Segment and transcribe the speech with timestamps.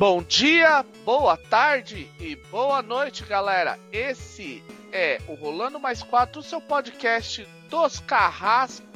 [0.00, 3.78] Bom dia, boa tarde e boa noite, galera.
[3.92, 8.88] Esse é o Rolando Mais 4, o seu podcast dos carrascos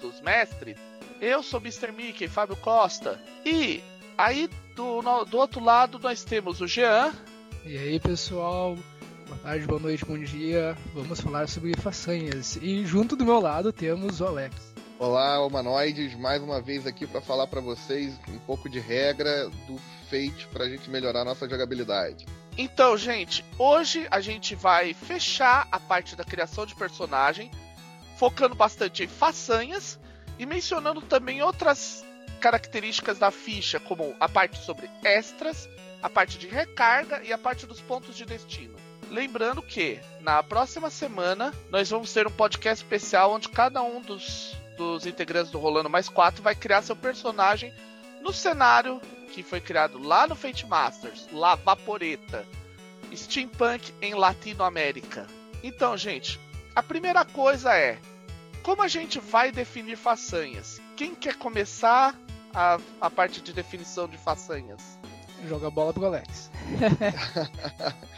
[0.00, 0.78] dos, mestres.
[1.20, 1.92] Eu sou Mr.
[1.92, 3.20] Mickey, Fábio Costa.
[3.44, 3.84] E
[4.16, 7.12] aí do, do outro lado nós temos o Jean.
[7.66, 8.78] E aí, pessoal?
[9.28, 10.74] Boa tarde, boa noite, bom dia.
[10.94, 12.56] Vamos falar sobre façanhas.
[12.56, 14.71] E junto do meu lado temos o Alex.
[15.02, 19.76] Olá, humanoides, mais uma vez aqui para falar para vocês um pouco de regra do
[20.08, 22.24] Fate para a gente melhorar nossa jogabilidade.
[22.56, 27.50] Então, gente, hoje a gente vai fechar a parte da criação de personagem,
[28.16, 29.98] focando bastante em façanhas
[30.38, 32.04] e mencionando também outras
[32.40, 35.68] características da ficha, como a parte sobre extras,
[36.00, 38.76] a parte de recarga e a parte dos pontos de destino.
[39.10, 44.61] Lembrando que na próxima semana nós vamos ter um podcast especial onde cada um dos
[44.76, 47.72] dos integrantes do Rolando Mais 4 vai criar seu personagem
[48.22, 49.00] no cenário
[49.32, 52.46] que foi criado lá no Fate Masters, La Vaporeta,
[53.14, 55.26] Steampunk em Latinoamérica.
[55.62, 56.38] Então, gente,
[56.74, 57.98] a primeira coisa é
[58.62, 60.80] como a gente vai definir façanhas?
[60.96, 62.14] Quem quer começar
[62.54, 64.98] a, a parte de definição de façanhas?
[65.48, 66.50] Joga a bola pro Alex.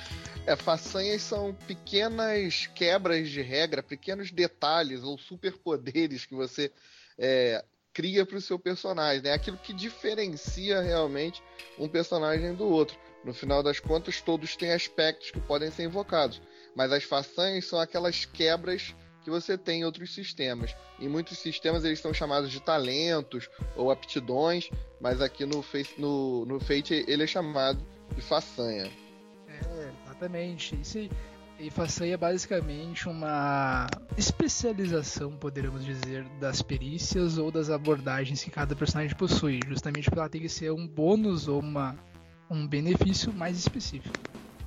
[0.47, 6.71] É, façanhas são pequenas quebras de regra, pequenos detalhes ou superpoderes que você
[7.19, 7.65] é,
[7.95, 9.23] cria para o seu personagem.
[9.23, 9.33] Né?
[9.33, 11.43] aquilo que diferencia realmente
[11.79, 12.99] um personagem do outro.
[13.25, 16.43] No final das contas, todos têm aspectos que podem ser invocados,
[16.77, 20.77] mas as façanhas são aquelas quebras que você tem em outros sistemas.
[21.01, 24.69] Em muitos sistemas eles são chamados de talentos ou aptidões,
[25.01, 25.65] mas aqui no,
[25.97, 27.83] no, no Fate ele é chamado
[28.15, 29.04] de façanha.
[30.17, 30.79] Exatamente.
[30.81, 31.09] Isso
[31.59, 38.75] e façanha é basicamente uma especialização, poderíamos dizer, das perícias ou das abordagens que cada
[38.75, 41.97] personagem possui, justamente porque ela tem que ser um bônus ou uma,
[42.51, 44.15] um benefício mais específico.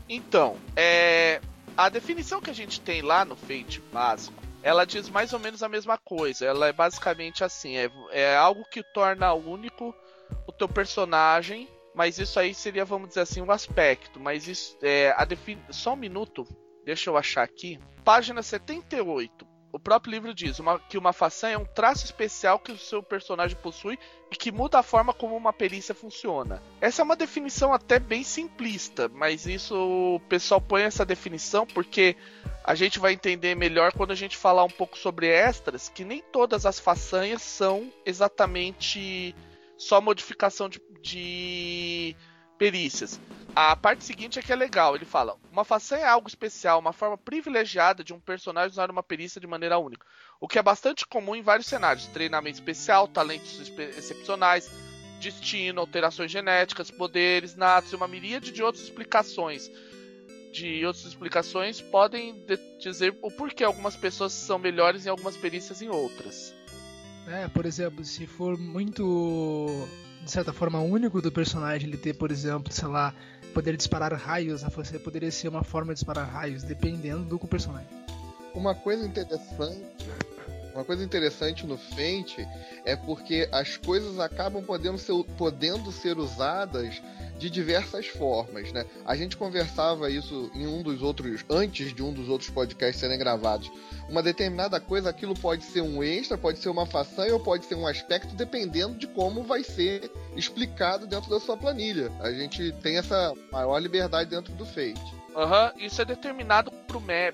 [0.08, 1.42] Então, é,
[1.76, 5.62] a definição que a gente tem lá no Fate básico, ela diz mais ou menos
[5.62, 6.46] a mesma coisa.
[6.46, 9.94] Ela é basicamente assim, é, é algo que torna único
[10.48, 11.68] o teu personagem
[11.98, 14.20] mas isso aí seria, vamos dizer assim, um aspecto.
[14.20, 15.28] Mas isso é a
[15.74, 16.48] só um minuto,
[16.86, 17.80] deixa eu achar aqui.
[18.06, 19.48] Página 78.
[19.74, 23.02] O próprio livro diz uma, que uma façanha é um traço especial que o seu
[23.02, 23.98] personagem possui
[24.32, 26.62] e que muda a forma como uma perícia funciona.
[26.80, 32.16] Essa é uma definição até bem simplista, mas isso o pessoal põe essa definição porque
[32.64, 36.22] a gente vai entender melhor quando a gente falar um pouco sobre extras, que nem
[36.32, 39.36] todas as façanhas são exatamente
[39.78, 42.16] só modificação de, de
[42.58, 43.20] perícias.
[43.56, 44.96] A parte seguinte é que é legal.
[44.96, 49.04] Ele fala: uma façanha é algo especial, uma forma privilegiada de um personagem usar uma
[49.04, 50.06] perícia de maneira única.
[50.40, 53.60] O que é bastante comum em vários cenários: treinamento especial, talentos
[53.98, 54.70] excepcionais,
[55.20, 59.72] destino, alterações genéticas, poderes natos e uma miríade de outras explicações.
[60.52, 62.46] De outras explicações podem
[62.80, 66.54] dizer o porquê algumas pessoas são melhores em algumas perícias em outras.
[67.28, 69.86] É, por exemplo, se for muito,
[70.24, 73.14] de certa forma, único do personagem, ele ter, por exemplo, sei lá,
[73.54, 77.90] poder disparar raios, você poderia ser uma forma de disparar raios, dependendo do personagem.
[78.54, 79.84] Uma coisa interessante
[80.78, 82.48] uma coisa interessante no Fate
[82.86, 87.02] é porque as coisas acabam podendo ser, podendo ser usadas
[87.40, 88.86] de diversas formas, né?
[89.04, 93.18] A gente conversava isso em um dos outros, antes de um dos outros podcasts serem
[93.18, 93.72] gravados.
[94.08, 97.74] Uma determinada coisa, aquilo pode ser um extra, pode ser uma façanha ou pode ser
[97.74, 102.12] um aspecto, dependendo de como vai ser explicado dentro da sua planilha.
[102.20, 105.17] A gente tem essa maior liberdade dentro do Fate.
[105.38, 106.72] Uhum, isso é determinado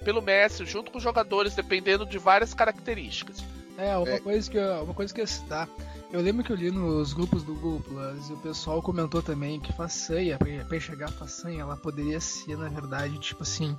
[0.03, 3.37] pelo mestre junto com os jogadores, dependendo de várias características.
[3.77, 4.19] É, uma, é.
[4.19, 5.69] Coisa, que eu, uma coisa que eu ia citar.
[6.11, 9.57] Eu lembro que eu li nos grupos do Google Plus e o pessoal comentou também
[9.59, 13.75] que façanha, pra enxergar façanha, ela poderia ser, na verdade, tipo assim,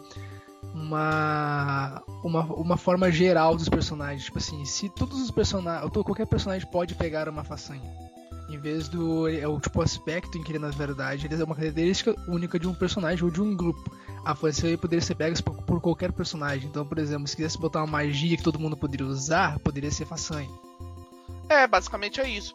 [0.72, 4.24] uma, uma, uma forma geral dos personagens.
[4.24, 5.90] Tipo assim, se todos os personagens.
[5.92, 7.92] Qualquer personagem pode pegar uma façanha.
[8.48, 11.54] Em vez do é o tipo aspecto em que ele na verdade ele é uma
[11.54, 13.90] característica única de um personagem ou de um grupo.
[14.24, 16.68] A façanha poderia ser pega por, por qualquer personagem.
[16.68, 20.06] Então, por exemplo, se quisesse botar uma magia que todo mundo poderia usar, poderia ser
[20.06, 20.48] façanha.
[21.48, 22.54] É, basicamente é isso.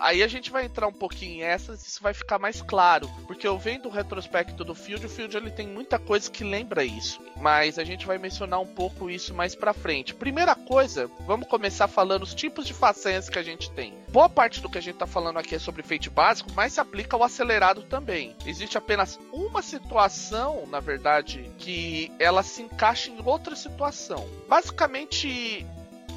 [0.00, 3.08] Aí a gente vai entrar um pouquinho em essas isso vai ficar mais claro.
[3.26, 6.84] Porque eu vendo o retrospecto do Field, o Field ele tem muita coisa que lembra
[6.84, 7.20] isso.
[7.36, 10.14] Mas a gente vai mencionar um pouco isso mais pra frente.
[10.14, 13.94] Primeira coisa, vamos começar falando os tipos de façanhas que a gente tem.
[14.10, 16.80] Boa parte do que a gente tá falando aqui é sobre feito básico, mas se
[16.80, 18.36] aplica ao acelerado também.
[18.44, 24.28] Existe apenas uma situação, na verdade, que ela se encaixa em outra situação.
[24.48, 25.64] Basicamente,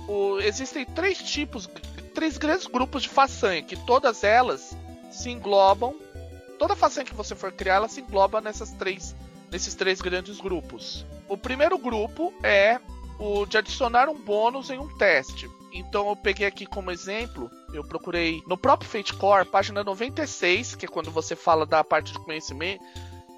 [0.08, 1.68] o, existem três tipos
[2.12, 4.78] três grandes grupos de façanha, que todas elas
[5.10, 5.96] se englobam
[6.62, 9.16] toda façanha que você for criar, ela se engloba nessas três,
[9.50, 11.04] nesses três grandes grupos.
[11.28, 12.80] O primeiro grupo é
[13.18, 15.50] o de adicionar um bônus em um teste.
[15.74, 20.86] Então eu peguei aqui como exemplo, eu procurei no próprio Fate Core, página 96, que
[20.86, 22.84] é quando você fala da parte de conhecimento.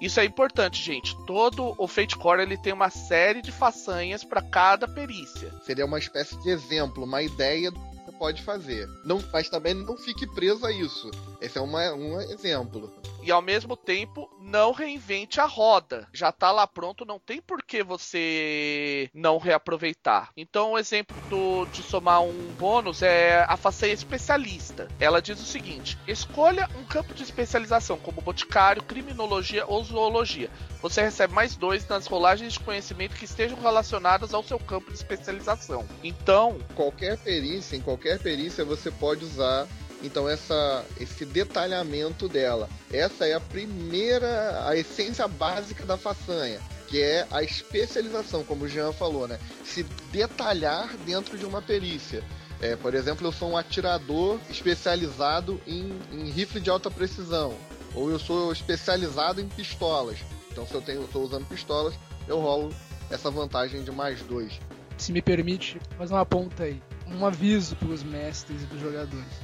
[0.02, 1.16] Isso é importante, gente.
[1.24, 5.50] Todo o Fate Core ele tem uma série de façanhas para cada perícia.
[5.62, 7.72] Seria uma espécie de exemplo, uma ideia
[8.18, 8.88] pode fazer.
[9.04, 11.10] Não, mas também não fique preso a isso.
[11.44, 12.92] Esse é uma, um exemplo
[13.24, 16.06] e ao mesmo tempo não reinvente a roda.
[16.12, 20.30] Já tá lá pronto, não tem por que você não reaproveitar.
[20.36, 24.88] Então, o exemplo do, de somar um bônus é a faceia especialista.
[25.00, 30.50] Ela diz o seguinte: escolha um campo de especialização, como boticário, criminologia ou zoologia.
[30.82, 34.98] Você recebe mais dois nas rolagens de conhecimento que estejam relacionadas ao seu campo de
[34.98, 35.86] especialização.
[36.02, 39.66] Então, qualquer perícia, em qualquer perícia você pode usar
[40.04, 47.00] então essa, esse detalhamento dela, essa é a primeira, a essência básica da façanha, que
[47.00, 49.38] é a especialização, como o Jean falou, né?
[49.64, 52.22] Se detalhar dentro de uma perícia.
[52.60, 57.54] É, por exemplo, eu sou um atirador especializado em, em rifle de alta precisão,
[57.94, 60.18] ou eu sou especializado em pistolas.
[60.50, 61.94] Então, se eu estou usando pistolas,
[62.28, 62.72] eu rolo
[63.10, 64.60] essa vantagem de mais dois.
[64.96, 68.82] Se me permite, fazer uma ponta aí, um aviso para os mestres e para os
[68.82, 69.43] jogadores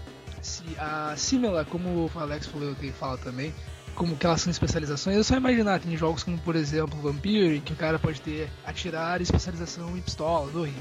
[0.79, 3.55] a Simila, como o Alex falou, tenho fala também,
[3.94, 7.61] como que elas são especializações, eu só imaginar, tem jogos como, por exemplo, Vampire, em
[7.61, 10.75] que o cara pode ter atirar especialização em pistola, do rio.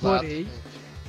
[0.00, 0.48] Porém,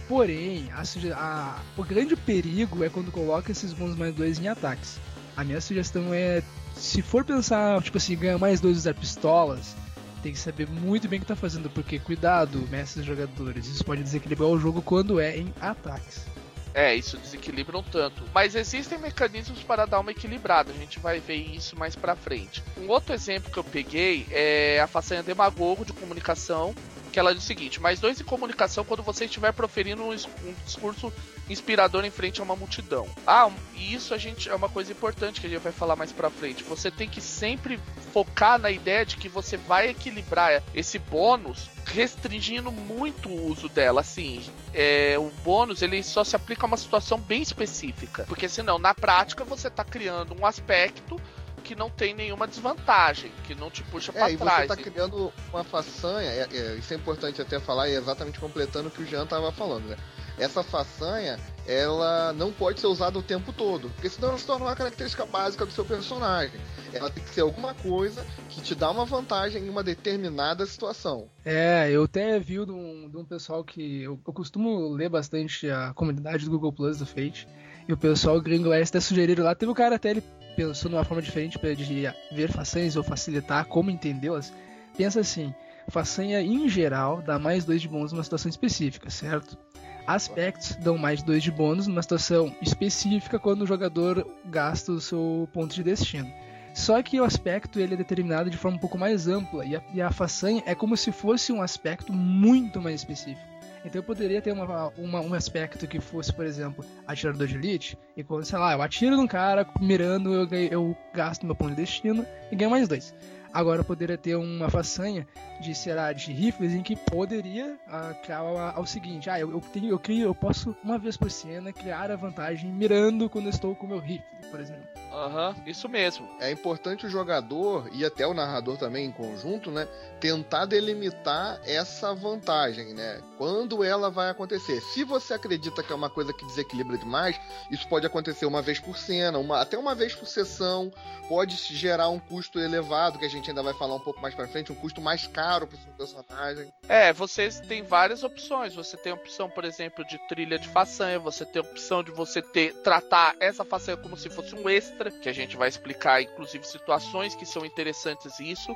[0.07, 0.83] porém a,
[1.15, 4.99] a, o grande perigo é quando coloca esses bônus mais dois em ataques.
[5.35, 6.43] A minha sugestão é,
[6.75, 9.75] se for pensar, tipo assim, ganhar mais dois usar pistolas,
[10.21, 14.03] tem que saber muito bem o que tá fazendo, porque cuidado, mestres jogadores, isso pode
[14.03, 16.25] desequilibrar o jogo quando é em ataques.
[16.73, 18.23] É, isso desequilibra um tanto.
[18.33, 20.71] Mas existem mecanismos para dar uma equilibrada.
[20.71, 22.63] A gente vai ver isso mais pra frente.
[22.77, 26.73] Um outro exemplo que eu peguei é a façanha Demagogo de comunicação.
[27.09, 30.53] Que ela diz o seguinte: mais dois em comunicação quando você estiver proferindo um, um
[30.65, 31.11] discurso
[31.49, 33.07] inspirador em frente a uma multidão.
[33.25, 36.11] Ah, e isso a gente é uma coisa importante que a gente vai falar mais
[36.11, 36.63] pra frente.
[36.63, 37.79] Você tem que sempre
[38.13, 44.01] focar na ideia de que você vai equilibrar esse bônus restringindo muito o uso dela.
[44.01, 48.77] Assim, é, o bônus ele só se aplica a uma situação bem específica, porque senão
[48.77, 51.19] na prática você está criando um aspecto
[51.69, 54.67] que não tem nenhuma desvantagem, que não te puxa é, para trás.
[54.67, 58.87] Você tá criando uma façanha, é, é, isso é importante até falar, e exatamente completando
[58.87, 59.95] o que o Jean estava falando, né?
[60.39, 61.37] essa façanha
[61.67, 65.25] ela não pode ser usada o tempo todo, porque senão ela se torna uma característica
[65.25, 66.59] básica do seu personagem.
[66.91, 71.27] Ela tem que ser alguma coisa que te dá uma vantagem em uma determinada situação.
[71.45, 74.01] É, eu até vi de um, de um pessoal que.
[74.01, 77.47] Eu, eu, costumo ler bastante a comunidade do Google Plus do Fate.
[77.87, 79.53] E o pessoal gringo lá até sugeriram lá.
[79.53, 80.23] Teve um cara até ele
[80.59, 84.51] pensou numa forma diferente de ver façanhas ou facilitar como entendê-las.
[84.97, 85.53] Pensa assim:
[85.87, 89.57] façanha em geral dá mais dois de bônus numa situação específica, certo?
[90.05, 95.47] aspectos dão mais 2 de bônus numa situação específica quando o jogador gasta o seu
[95.53, 96.33] ponto de destino.
[96.73, 99.83] Só que o aspecto ele é determinado de forma um pouco mais ampla e a,
[99.93, 103.48] e a façanha é como se fosse um aspecto muito mais específico.
[103.85, 107.97] Então eu poderia ter uma, uma, um aspecto que fosse, por exemplo, atirador de elite,
[108.15, 111.77] e quando, sei lá, eu atiro num cara, mirando, eu, eu gasto meu ponto de
[111.77, 113.13] destino e ganho mais dois.
[113.53, 115.27] Agora poderia ter uma façanha
[115.59, 119.89] de, será, de rifles em que poderia ah, criar ao seguinte, ah, eu, eu, tenho,
[119.89, 123.87] eu crio, eu posso uma vez por cena criar a vantagem mirando quando estou com
[123.87, 124.87] meu rifle, por exemplo.
[125.11, 126.29] Aham, uhum, isso mesmo.
[126.39, 129.87] É importante o jogador e até o narrador também em conjunto, né,
[130.19, 133.19] tentar delimitar essa vantagem, né?
[133.37, 134.79] Quando ela vai acontecer.
[134.81, 137.39] Se você acredita que é uma coisa que desequilibra demais,
[137.71, 140.91] isso pode acontecer uma vez por cena, uma, até uma vez por sessão,
[141.27, 144.47] pode gerar um custo elevado que a gente ainda vai falar um pouco mais para
[144.47, 146.73] frente, um custo mais caro para o seu personagem.
[146.87, 148.73] É, vocês têm várias opções.
[148.73, 152.11] Você tem a opção, por exemplo, de trilha de façanha, você tem a opção de
[152.11, 156.21] você ter tratar essa façanha como se fosse um extra, que a gente vai explicar
[156.21, 158.75] inclusive situações que são interessantes isso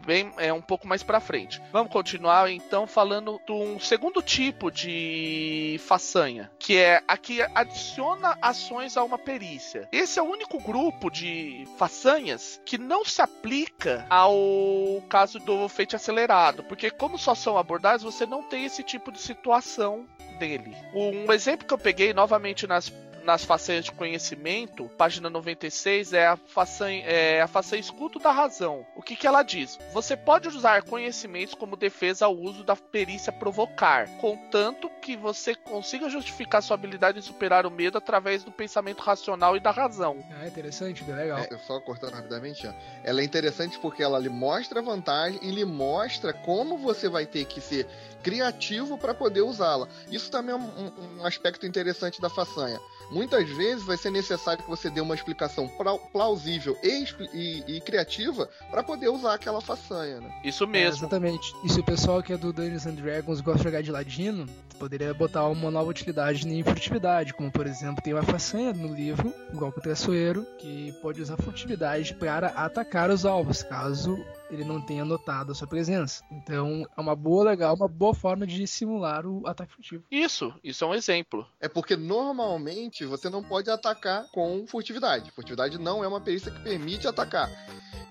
[0.00, 1.60] bem é um pouco mais para frente.
[1.72, 8.36] Vamos continuar então falando de um segundo tipo de façanha, que é a que adiciona
[8.40, 9.88] ações a uma perícia.
[9.92, 15.96] Esse é o único grupo de façanhas que não se aplica ao caso do feito
[15.96, 20.06] acelerado, porque como só são abordados, você não tem esse tipo de situação
[20.38, 20.74] dele.
[20.94, 22.92] Um exemplo que eu peguei novamente nas
[23.24, 28.86] nas façanhas de conhecimento, página 96, é a façanha, é a façanha escudo da razão.
[28.94, 29.78] O que, que ela diz?
[29.92, 36.08] Você pode usar conhecimentos como defesa ao uso da perícia provocar, contanto que você consiga
[36.08, 40.18] justificar sua habilidade de superar o medo através do pensamento racional e da razão.
[40.42, 41.38] É interessante, bem legal.
[41.38, 42.72] É, só cortando rapidamente, ó.
[43.02, 47.26] ela é interessante porque ela lhe mostra a vantagem e lhe mostra como você vai
[47.26, 47.86] ter que ser
[48.24, 49.86] criativo para poder usá-la.
[50.10, 52.80] Isso também é um, um, aspecto interessante da façanha.
[53.10, 55.70] Muitas vezes vai ser necessário que você dê uma explicação
[56.12, 60.20] plausível e, e, e criativa para poder usar aquela façanha.
[60.20, 60.40] Né?
[60.44, 60.94] Isso mesmo.
[60.94, 61.54] É, exatamente.
[61.64, 64.46] E se o pessoal que é do Dungeons and Dragons gosta de jogar de ladino,
[64.78, 69.32] poderia botar uma nova utilidade em furtividade, como por exemplo tem uma façanha no livro,
[69.52, 74.80] igual com o traiçoeiro, que pode usar furtividade para atacar os alvos, caso ele não
[74.80, 76.22] tenha notado a sua presença.
[76.30, 80.04] Então é uma boa, legal, uma boa forma de simular o ataque furtivo.
[80.10, 81.46] Isso, isso é um exemplo.
[81.60, 85.30] É porque normalmente você não pode atacar com furtividade.
[85.30, 87.50] Furtividade não é uma perícia que permite atacar.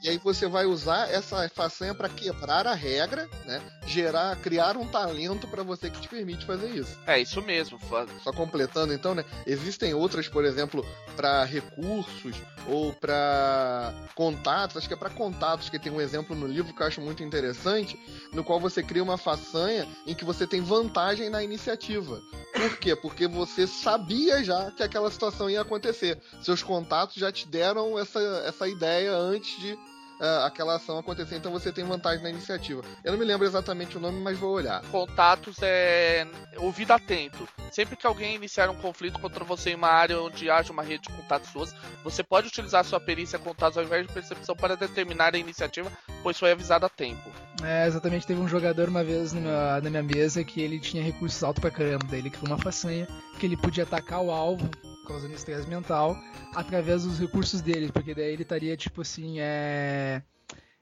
[0.03, 3.61] E aí você vai usar essa façanha para quebrar a regra, né?
[3.87, 6.99] Gerar, criar um talento para você que te permite fazer isso.
[7.07, 7.79] É isso mesmo.
[8.21, 9.23] Só completando então, né?
[9.47, 10.85] Existem outras, por exemplo,
[11.15, 12.35] para recursos
[12.67, 14.75] ou para contatos.
[14.75, 17.23] Acho que é para contatos que tem um exemplo no livro que eu acho muito
[17.23, 17.99] interessante,
[18.31, 22.21] no qual você cria uma façanha em que você tem vantagem na iniciativa.
[22.53, 22.95] Por quê?
[22.95, 26.21] Porque você sabia já que aquela situação ia acontecer.
[26.41, 29.77] Seus contatos já te deram essa, essa ideia antes de
[30.23, 32.81] uh, aquela ação acontecer, então você tem vantagem na iniciativa.
[33.03, 34.81] Eu não me lembro exatamente o nome, mas vou olhar.
[34.83, 36.25] Contatos é
[36.57, 37.47] ouvido atento.
[37.71, 41.03] Sempre que alguém iniciar um conflito contra você em uma área onde haja uma rede
[41.03, 45.35] de contatos suas, você pode utilizar sua perícia contatos ao invés de percepção para determinar
[45.35, 47.29] a iniciativa, pois foi avisado a tempo.
[47.63, 48.27] É, exatamente.
[48.27, 52.05] Teve um jogador uma vez na minha mesa que ele tinha recursos altos pra caramba.
[52.09, 53.07] Daí ele criou uma façanha
[53.39, 54.69] que ele podia atacar o alvo
[55.05, 56.17] causando estresse mental
[56.55, 60.22] através dos recursos dele, porque daí ele estaria tipo assim, é,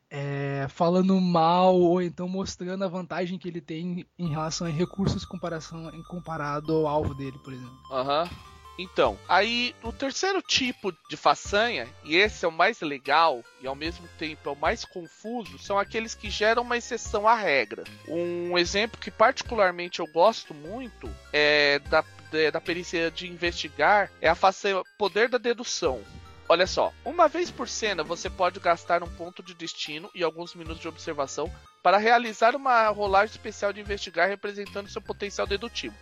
[0.10, 5.26] é, falando mal ou então mostrando a vantagem que ele tem em relação a recursos
[5.26, 7.78] comparação, comparado ao alvo dele, por exemplo.
[7.92, 8.24] Aham.
[8.24, 8.52] Uhum.
[8.80, 13.76] Então, aí o terceiro tipo de façanha, e esse é o mais legal e ao
[13.76, 17.84] mesmo tempo é o mais confuso, são aqueles que geram uma exceção à regra.
[18.08, 22.04] Um exemplo que particularmente eu gosto muito é da,
[22.52, 26.02] da perícia de investigar é a façanha Poder da Dedução.
[26.48, 30.54] Olha só, uma vez por cena você pode gastar um ponto de destino e alguns
[30.54, 35.96] minutos de observação para realizar uma rolagem especial de investigar representando seu potencial dedutivo.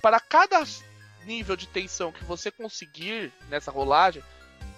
[0.00, 0.62] Para cada
[1.24, 4.22] nível de tensão que você conseguir nessa rolagem,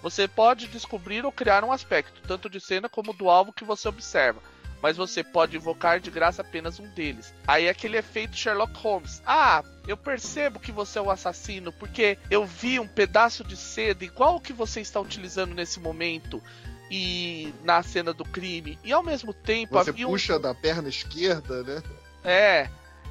[0.01, 3.87] você pode descobrir ou criar um aspecto, tanto de cena como do alvo que você
[3.87, 4.41] observa.
[4.81, 7.33] Mas você pode invocar de graça apenas um deles.
[7.47, 9.21] Aí é aquele efeito Sherlock Holmes.
[9.25, 14.05] Ah, eu percebo que você é o assassino porque eu vi um pedaço de seda
[14.05, 16.41] igual o que você está utilizando nesse momento
[16.89, 18.79] e na cena do crime.
[18.83, 20.41] E ao mesmo tempo você puxa um...
[20.41, 21.83] da perna esquerda, né?
[22.23, 22.69] É,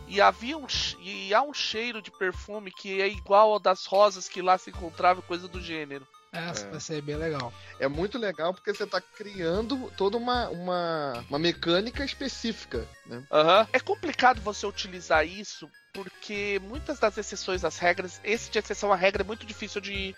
[0.08, 0.66] e havia um,
[1.00, 4.70] e há um cheiro de perfume que é igual ao das rosas que lá se
[4.70, 6.06] encontrava, coisa do gênero.
[6.32, 6.70] Essa é.
[6.70, 7.52] vai ser bem legal.
[7.78, 12.86] É muito legal porque você está criando toda uma, uma, uma mecânica específica.
[13.06, 13.16] Né?
[13.30, 13.66] Uhum.
[13.72, 18.96] É complicado você utilizar isso porque muitas das exceções às regras, esse de exceção à
[18.96, 20.14] regra é muito difícil de,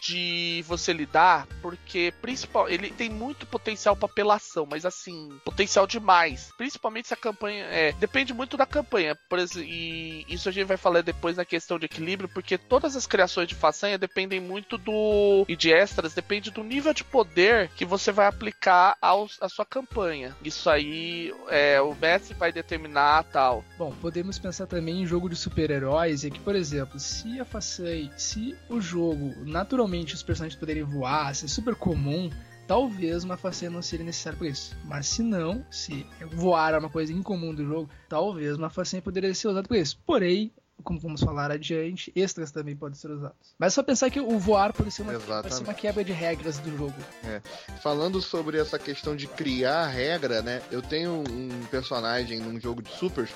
[0.00, 6.50] de você lidar, porque principal, ele tem muito potencial para apelação, mas assim, potencial demais.
[6.56, 10.66] Principalmente se a campanha é, depende muito da campanha, por exemplo, e isso a gente
[10.66, 14.76] vai falar depois na questão de equilíbrio, porque todas as criações de façanha dependem muito
[14.76, 19.48] do e de extras, depende do nível de poder que você vai aplicar ao, à
[19.48, 20.36] sua campanha.
[20.44, 23.64] Isso aí é, o mestre vai determinar tal.
[23.78, 28.10] Bom, podemos pensar também em jogo de super-heróis, e que, por exemplo, se a façanha,
[28.16, 32.30] se o jogo naturalmente naturalmente os personagens poderem voar, ser super comum,
[32.66, 34.76] talvez uma façanha não seria necessária para isso.
[34.84, 39.32] Mas se não, se voar é uma coisa incomum do jogo, talvez uma façanha poderia
[39.34, 39.98] ser usada para isso.
[40.06, 40.50] Porém,
[40.82, 43.54] como vamos falar adiante, extras também podem ser usados.
[43.58, 46.12] Mas é só pensar que o voar pode ser uma, pode ser uma quebra de
[46.12, 46.94] regras do jogo.
[47.24, 47.40] É.
[47.82, 50.62] Falando sobre essa questão de criar regra, né?
[50.70, 53.30] Eu tenho um personagem num jogo de supers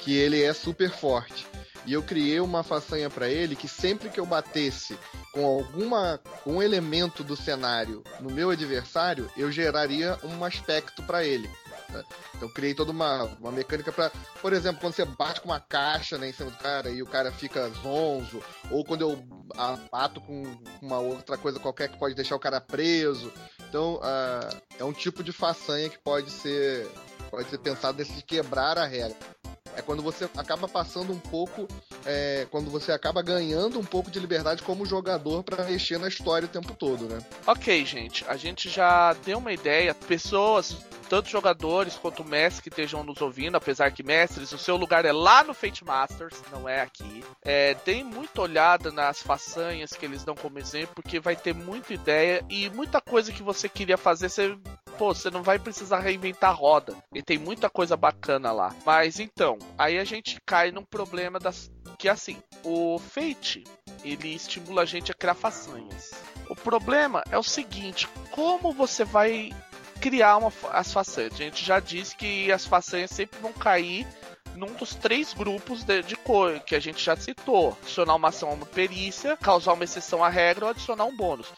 [0.00, 1.46] que ele é super forte.
[1.86, 4.98] E eu criei uma façanha para ele que sempre que eu batesse
[5.32, 11.50] com alguma um elemento do cenário no meu adversário, eu geraria um aspecto para ele.
[11.90, 12.04] Né?
[12.34, 14.10] Então criei toda uma, uma mecânica para,
[14.40, 17.06] por exemplo, quando você bate com uma caixa né, em cima do cara e o
[17.06, 19.16] cara fica zonzo, ou quando eu
[19.90, 20.42] bato com
[20.80, 23.32] uma outra coisa qualquer que pode deixar o cara preso.
[23.68, 26.88] Então uh, é um tipo de façanha que pode ser
[27.30, 29.16] pode ser pensado nesse quebrar a regra.
[29.76, 31.66] É quando você acaba passando um pouco,
[32.04, 36.46] é, quando você acaba ganhando um pouco de liberdade como jogador para mexer na história
[36.46, 37.18] o tempo todo, né?
[37.46, 39.94] Ok, gente, a gente já deu uma ideia.
[39.94, 45.04] Pessoas tanto jogadores quanto mestres que estejam nos ouvindo, apesar que mestres, o seu lugar
[45.04, 47.22] é lá no Fate Masters, não é aqui.
[47.42, 51.94] É, deem muita olhada nas façanhas que eles dão como exemplo, porque vai ter muita
[51.94, 54.56] ideia e muita coisa que você queria fazer, você
[54.96, 56.96] pô, você não vai precisar reinventar a roda.
[57.12, 58.74] E tem muita coisa bacana lá.
[58.84, 63.64] Mas então, aí a gente cai num problema das que assim, o Fate,
[64.04, 66.12] ele estimula a gente a criar façanhas.
[66.48, 69.52] O problema é o seguinte, como você vai
[70.00, 71.32] criar uma, as façanhas.
[71.34, 74.06] A gente já disse que as façanhas sempre vão cair
[74.54, 78.50] num dos três grupos de, de cor que a gente já citou: adicionar uma ação
[78.50, 81.52] a uma perícia, causar uma exceção à regra ou adicionar um bônus.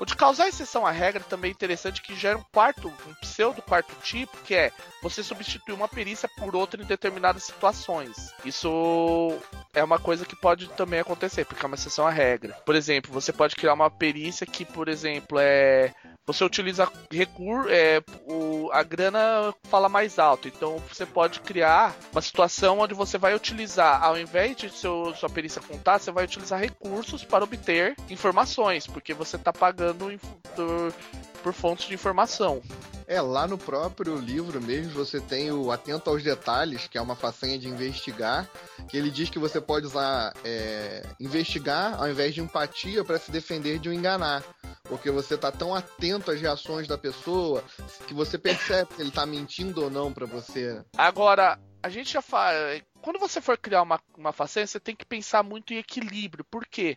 [0.00, 3.60] O de causar exceção à regra também é interessante que gera um quarto, um pseudo
[3.60, 8.32] quarto tipo, que é você substituir uma perícia por outra em determinadas situações.
[8.42, 9.38] Isso
[9.74, 12.54] é uma coisa que pode também acontecer, porque é uma exceção à regra.
[12.64, 15.94] Por exemplo, você pode criar uma perícia que, por exemplo, é
[16.32, 20.48] você utiliza recurso, é, o, a grana fala mais alto.
[20.48, 25.28] Então você pode criar uma situação onde você vai utilizar, ao invés de seu, sua
[25.28, 30.18] perícia contar, você vai utilizar recursos para obter informações, porque você está pagando
[30.54, 30.92] por,
[31.40, 32.62] por fontes de informação.
[33.10, 37.16] É, lá no próprio livro mesmo você tem o Atento aos Detalhes, que é uma
[37.16, 38.48] façanha de investigar,
[38.88, 43.32] que ele diz que você pode usar é, investigar ao invés de empatia para se
[43.32, 44.44] defender de um enganar.
[44.84, 47.64] Porque você tá tão atento às reações da pessoa
[48.06, 50.80] que você percebe se ele tá mentindo ou não para você.
[50.96, 52.80] Agora, a gente já fala.
[53.02, 56.44] Quando você for criar uma, uma façanha, você tem que pensar muito em equilíbrio.
[56.44, 56.96] Por quê?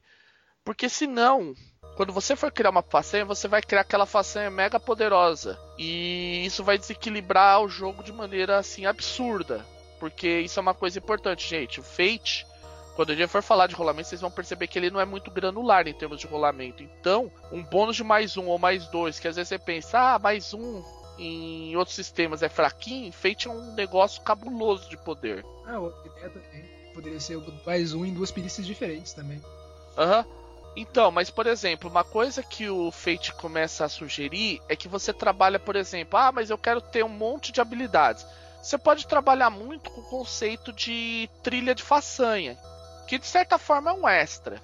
[0.64, 1.56] Porque senão
[1.96, 5.60] quando você for criar uma façanha, você vai criar aquela façanha mega poderosa.
[5.78, 9.66] E isso vai desequilibrar o jogo de maneira assim absurda.
[10.00, 11.80] Porque isso é uma coisa importante, gente.
[11.80, 12.46] O Fate,
[12.96, 15.32] quando a gente for falar de rolamento, vocês vão perceber que ele não é muito
[15.32, 16.84] granular em termos de rolamento.
[16.84, 20.20] Então, um bônus de mais um ou mais dois, que às vezes você pensa, ah,
[20.20, 20.84] mais um
[21.18, 25.46] em outros sistemas é fraquinho, Fate é um negócio cabuloso de poder.
[25.66, 26.64] Ah, outra ideia também.
[26.94, 29.42] Poderia ser mais um em duas perícias diferentes também.
[29.98, 30.26] Aham.
[30.26, 30.43] Uhum.
[30.76, 35.14] Então, mas por exemplo, uma coisa que o Fate começa a sugerir é que você
[35.14, 38.26] trabalha, por exemplo, ah, mas eu quero ter um monte de habilidades.
[38.62, 42.58] Você pode trabalhar muito com o conceito de trilha de façanha,
[43.08, 44.62] que de certa forma é um extra.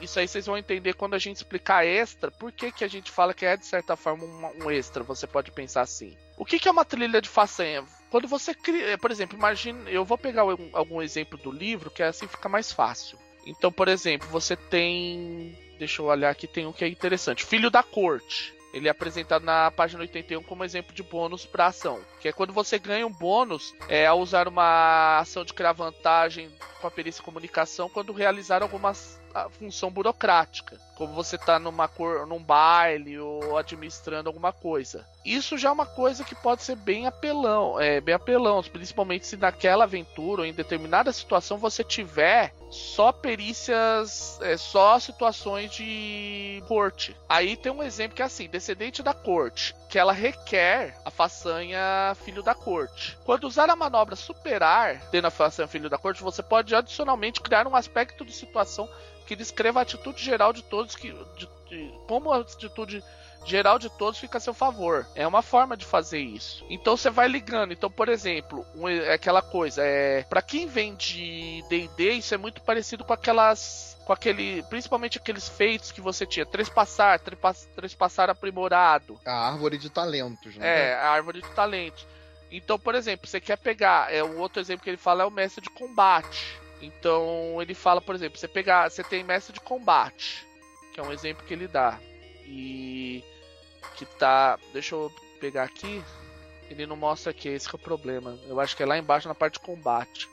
[0.00, 3.10] Isso aí vocês vão entender quando a gente explicar extra, por que, que a gente
[3.10, 6.16] fala que é de certa forma um, um extra, você pode pensar assim.
[6.36, 7.84] O que, que é uma trilha de façanha?
[8.10, 12.26] Quando você cria, por exemplo, imagine, eu vou pegar algum exemplo do livro que assim
[12.26, 13.18] fica mais fácil.
[13.46, 15.56] Então, por exemplo, você tem.
[15.78, 17.44] Deixa eu olhar aqui, tem um que é interessante.
[17.44, 18.54] Filho da Corte.
[18.72, 22.00] Ele é apresentado na página 81 como exemplo de bônus para ação.
[22.20, 26.50] Que é quando você ganha um bônus é, ao usar uma ação de criar vantagem
[26.80, 29.18] com a perícia comunicação quando realizar algumas
[29.50, 35.06] função burocrática, como você está numa cor, num baile ou administrando alguma coisa.
[35.24, 39.36] Isso já é uma coisa que pode ser bem apelão, é, bem apelão, principalmente se
[39.36, 47.16] naquela aventura ou em determinada situação você tiver só perícias, é, só situações de corte.
[47.28, 52.16] Aí tem um exemplo que é assim, descendente da corte, que ela requer a façanha
[52.24, 53.16] filho da corte.
[53.24, 57.66] Quando usar a manobra superar, tendo a façanha filho da corte, você pode adicionalmente criar
[57.66, 58.88] um aspecto de situação
[59.26, 63.04] que descreva a atitude geral de todos que de, de, como a atitude
[63.44, 65.06] geral de todos fica a seu favor.
[65.14, 66.64] É uma forma de fazer isso.
[66.68, 67.72] Então você vai ligando.
[67.72, 72.38] Então, por exemplo, um, é aquela coisa é para quem vem de D&D, isso é
[72.38, 77.20] muito parecido com aquelas com aquele, principalmente aqueles feitos que você tinha, três passar,
[77.76, 79.20] três passar aprimorado.
[79.26, 80.92] A árvore de talentos, né?
[80.92, 82.06] É, a árvore de talentos.
[82.50, 85.30] Então, por exemplo, você quer pegar, é o outro exemplo que ele fala é o
[85.30, 86.58] mestre de combate.
[86.80, 90.46] Então ele fala, por exemplo, você pegar, você tem mestre de combate,
[90.92, 91.98] que é um exemplo que ele dá.
[92.50, 93.22] E
[93.94, 96.02] que tá, deixa eu pegar aqui.
[96.70, 98.38] Ele não mostra aqui, esse é o problema.
[98.46, 100.28] Eu acho que é lá embaixo na parte de combate.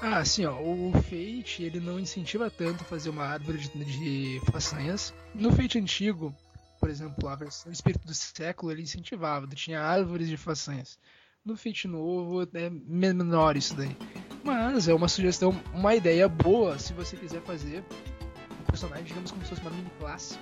[0.00, 0.52] Ah, sim, ó.
[0.60, 5.14] O Fate ele não incentiva tanto fazer uma árvore de, de façanhas.
[5.34, 6.34] No Fate antigo,
[6.78, 10.98] por exemplo, a versão Espírito do Século ele incentivava, tinha árvores de façanhas.
[11.44, 13.96] No Fate novo é menor isso daí.
[14.44, 17.82] Mas é uma sugestão, uma ideia boa se você quiser fazer
[18.60, 20.38] um personagem, digamos como se fosse uma mini classe.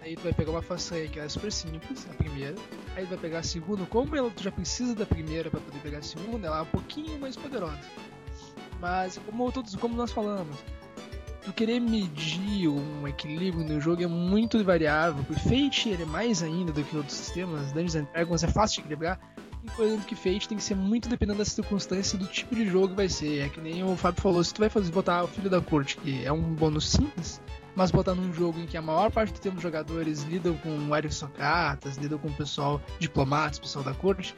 [0.00, 2.54] Aí tu vai pegar uma façanha que é super simples, a primeira.
[2.94, 5.78] Aí tu vai pegar a segunda, como ela, tu já precisa da primeira para poder
[5.80, 7.80] pegar a segunda, ela é um pouquinho mais poderosa.
[8.80, 10.56] Mas como todos, como nós falamos,
[11.44, 15.24] tu querer medir um equilíbrio no jogo é muito variável.
[15.28, 18.80] O Fate é mais ainda do que outros sistemas, Dungeons and Dragons é fácil de
[18.80, 19.18] equilibrar
[19.80, 22.94] exemplo, que Fate tem que ser muito dependendo da circunstância do tipo de jogo que
[22.94, 23.40] vai ser.
[23.40, 25.96] É que nem o Fábio falou, se tu vai fazer, botar o Filho da Corte,
[25.96, 27.40] que é um bônus simples,
[27.76, 30.92] mas botar num jogo em que a maior parte do tempo os jogadores lidam com
[30.92, 34.34] aristocratas, lidam com o pessoal diplomatas, pessoal da corte,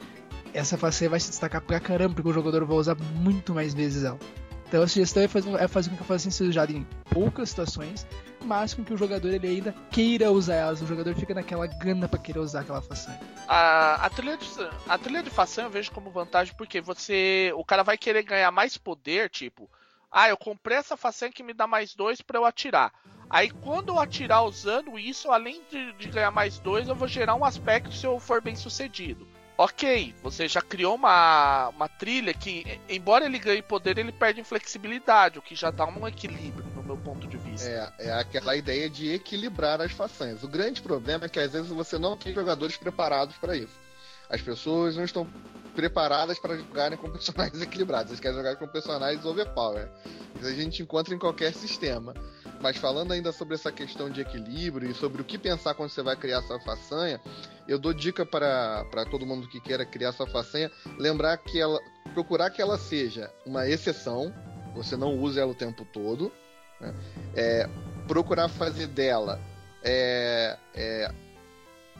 [0.53, 4.03] essa faceia vai se destacar pra caramba, porque o jogador vai usar muito mais vezes
[4.03, 4.19] ela.
[4.67, 7.49] Então a sugestão é fazer, é fazer com que a façanha seja usada em poucas
[7.49, 8.05] situações,
[8.43, 10.81] mas com que o jogador ele ainda queira usar elas.
[10.81, 13.19] O jogador fica naquela gana para querer usar aquela façanha.
[13.47, 17.51] A, a, trilha de, de façanha eu vejo como vantagem porque você.
[17.55, 19.67] O cara vai querer ganhar mais poder, tipo.
[20.11, 22.93] Ah, eu comprei essa façanha que me dá mais dois para eu atirar.
[23.29, 27.35] Aí quando eu atirar usando isso, além de, de ganhar mais dois, eu vou gerar
[27.35, 29.27] um aspecto se eu for bem sucedido
[29.59, 35.37] ok, você já criou uma, uma trilha que, embora ele ganhe poder, ele perde flexibilidade,
[35.37, 37.67] o que já dá um equilíbrio, no meu ponto de vista.
[37.67, 40.43] É, é aquela ideia de equilibrar as façanhas.
[40.43, 43.77] O grande problema é que às vezes você não tem jogadores preparados para isso.
[44.29, 45.27] As pessoas não estão
[45.75, 49.89] preparadas para jogarem com personagens equilibrados, eles querem jogar com personagens overpower.
[50.35, 52.13] Isso a gente encontra em qualquer sistema.
[52.61, 56.03] Mas falando ainda sobre essa questão de equilíbrio e sobre o que pensar quando você
[56.03, 57.19] vai criar sua façanha,
[57.67, 61.79] eu dou dica para todo mundo que queira criar sua façanha, lembrar que ela
[62.13, 64.33] procurar que ela seja uma exceção,
[64.73, 66.31] você não use ela o tempo todo,
[66.81, 66.93] né?
[67.35, 67.69] é,
[68.07, 69.39] procurar fazer dela
[69.83, 71.11] é, é,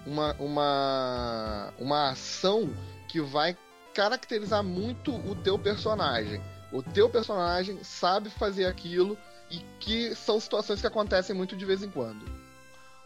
[0.05, 2.69] uma, uma, uma ação
[3.10, 3.58] que vai
[3.93, 6.41] caracterizar muito o teu personagem.
[6.72, 9.17] O teu personagem sabe fazer aquilo
[9.50, 12.24] e que são situações que acontecem muito de vez em quando.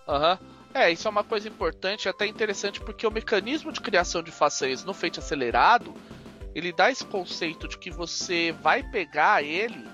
[0.08, 0.38] Aham.
[0.40, 0.64] Uhum.
[0.76, 4.84] É, isso é uma coisa importante, até interessante, porque o mecanismo de criação de façanhas
[4.84, 5.94] no feito acelerado,
[6.56, 9.88] ele dá esse conceito de que você vai pegar ele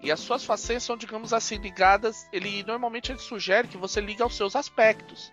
[0.00, 2.26] e as suas façanhas são, digamos assim, ligadas.
[2.32, 5.32] Ele normalmente ele sugere que você liga aos seus aspectos.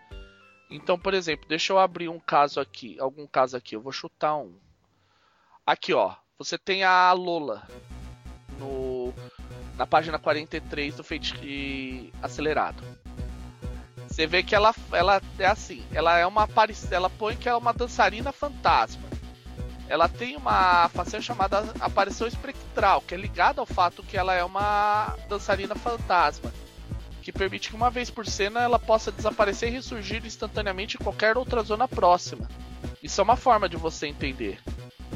[0.73, 4.35] Então, por exemplo, deixa eu abrir um caso aqui, algum caso aqui, eu vou chutar
[4.37, 4.55] um.
[5.63, 7.67] Aqui, ó, você tem a Lola
[8.57, 9.13] no
[9.77, 12.83] na página 43 do Fate Acelerado.
[14.07, 16.47] Você vê que ela, ela é assim, ela é uma
[16.89, 19.03] ela põe que é uma dançarina fantasma.
[19.87, 24.43] Ela tem uma façanha chamada aparição espectral, que é ligada ao fato que ela é
[24.43, 26.51] uma dançarina fantasma,
[27.23, 31.37] que permite que uma vez por cena ela possa desaparecer e ressurgir instantaneamente em qualquer
[31.37, 32.47] outra zona próxima.
[33.01, 34.59] Isso é uma forma de você entender.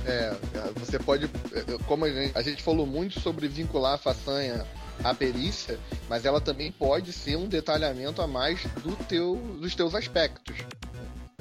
[0.05, 0.33] É,
[0.75, 1.25] você pode.
[1.25, 4.65] É, como a gente, a gente falou muito sobre vincular a façanha
[5.03, 5.77] à perícia,
[6.09, 10.55] mas ela também pode ser um detalhamento a mais do teu, dos teus aspectos.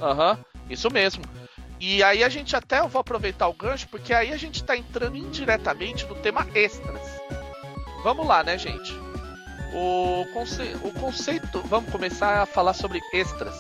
[0.01, 1.23] Aham, uhum, isso mesmo.
[1.79, 4.77] E aí a gente até eu vou aproveitar o gancho, porque aí a gente está
[4.77, 7.03] entrando indiretamente no tema extras.
[8.03, 9.06] Vamos lá, né, gente?
[9.73, 10.63] O, conce...
[10.83, 11.63] o conceito.
[11.67, 13.55] Vamos começar a falar sobre extras.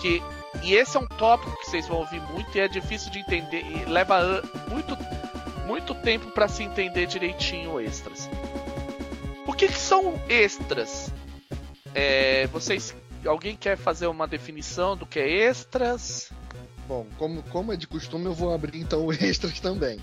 [0.00, 0.22] Que
[0.62, 3.64] e esse é um tópico que vocês vão ouvir muito e é difícil de entender
[3.64, 4.96] e leva muito,
[5.66, 8.28] muito tempo para se entender direitinho extras.
[9.46, 11.12] O que, que são extras?
[11.94, 12.94] É, vocês,
[13.24, 16.30] alguém quer fazer uma definição do que é extras?
[16.86, 20.00] Bom, como, como é de costume, eu vou abrir então extras também.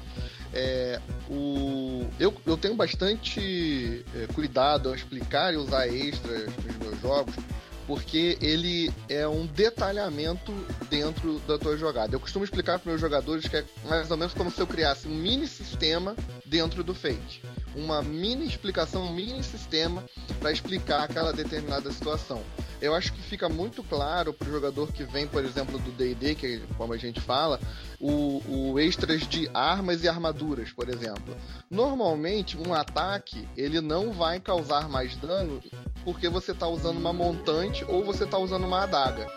[0.55, 7.01] É, o, eu, eu tenho bastante é, cuidado ao explicar e usar extras nos meus
[7.01, 7.35] jogos,
[7.85, 10.53] porque ele é um detalhamento
[10.89, 12.15] dentro da tua jogada.
[12.15, 15.07] Eu costumo explicar para meus jogadores que é mais ou menos como se eu criasse
[15.07, 16.15] um mini sistema
[16.45, 17.41] dentro do Fate.
[17.75, 20.03] Uma mini explicação, um mini sistema
[20.39, 22.41] para explicar aquela determinada situação.
[22.81, 26.35] Eu acho que fica muito claro para o jogador que vem, por exemplo, do D&D,
[26.35, 27.59] que como a gente fala,
[27.99, 31.35] o, o extras de armas e armaduras, por exemplo.
[31.69, 35.61] Normalmente, um ataque ele não vai causar mais dano
[36.03, 39.27] porque você está usando uma montante ou você está usando uma adaga.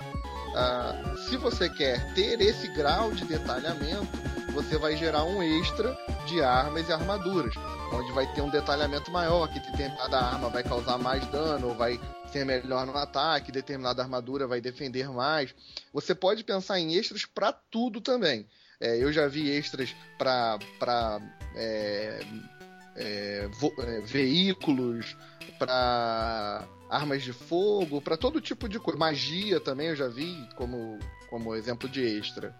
[0.55, 4.09] Ah, se você quer ter esse grau de detalhamento,
[4.53, 5.96] você vai gerar um extra
[6.27, 7.55] de armas e armaduras,
[7.92, 11.98] onde vai ter um detalhamento maior, que determinada arma vai causar mais dano, ou vai
[12.31, 15.55] ser melhor no ataque, determinada armadura vai defender mais.
[15.92, 18.46] Você pode pensar em extras para tudo também.
[18.81, 20.59] É, eu já vi extras para
[21.57, 22.20] é,
[22.96, 23.48] é,
[23.79, 25.16] é, veículos,
[25.59, 28.98] para armas de fogo, para todo tipo de coisa.
[28.98, 30.98] Magia também eu já vi como,
[31.29, 32.57] como exemplo de extra.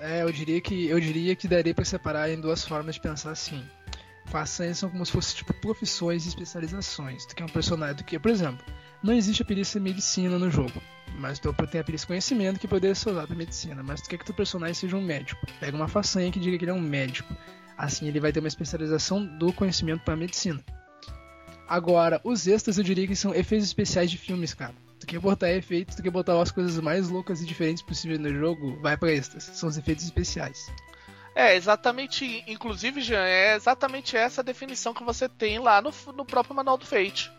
[0.00, 3.30] É, eu diria que eu diria que daria para separar em duas formas de pensar
[3.30, 3.64] assim.
[4.26, 7.26] Façanhas são como se fossem tipo profissões e especializações.
[7.26, 8.64] Tu quer um personagem do que, por exemplo,
[9.02, 10.80] não existe a perícia medicina no jogo,
[11.18, 14.18] mas tu tem a perícia conhecimento que poderia ser usada para medicina, mas tu quer
[14.18, 15.46] que teu personagem seja um médico.
[15.60, 17.34] Pega uma façanha que diga que ele é um médico.
[17.76, 20.64] Assim ele vai ter uma especialização do conhecimento para medicina.
[21.68, 24.74] Agora, os extras eu diria que são efeitos especiais de filmes, cara.
[25.00, 28.32] Tu quer botar efeitos, tu quer botar as coisas mais loucas e diferentes possíveis no
[28.34, 29.44] jogo, vai pra extras.
[29.44, 30.70] São os efeitos especiais.
[31.34, 32.44] É, exatamente.
[32.46, 36.86] Inclusive, Jean, é exatamente essa definição que você tem lá no, no próprio manual do
[36.86, 37.32] Fate.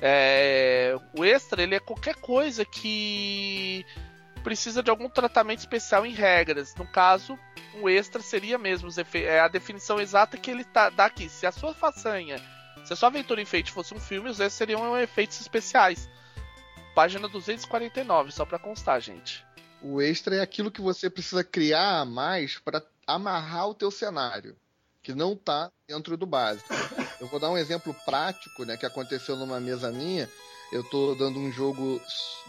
[0.00, 3.84] É, o extra, ele é qualquer coisa que
[4.42, 6.74] precisa de algum tratamento especial em regras.
[6.74, 7.38] No caso,
[7.80, 11.28] o extra seria mesmo é a definição exata que ele tá, dá aqui.
[11.28, 12.36] Se a sua façanha,
[12.84, 16.08] se a sua aventura em Fate fosse um filme, os extras seriam efeitos especiais.
[16.94, 19.44] Página 249, só para constar, gente.
[19.80, 24.56] O extra é aquilo que você precisa criar a mais para amarrar o teu cenário,
[25.02, 26.68] que não está dentro do básico.
[27.20, 30.28] Eu vou dar um exemplo prático, né, que aconteceu numa mesa minha.
[30.72, 32.00] Eu estou dando um jogo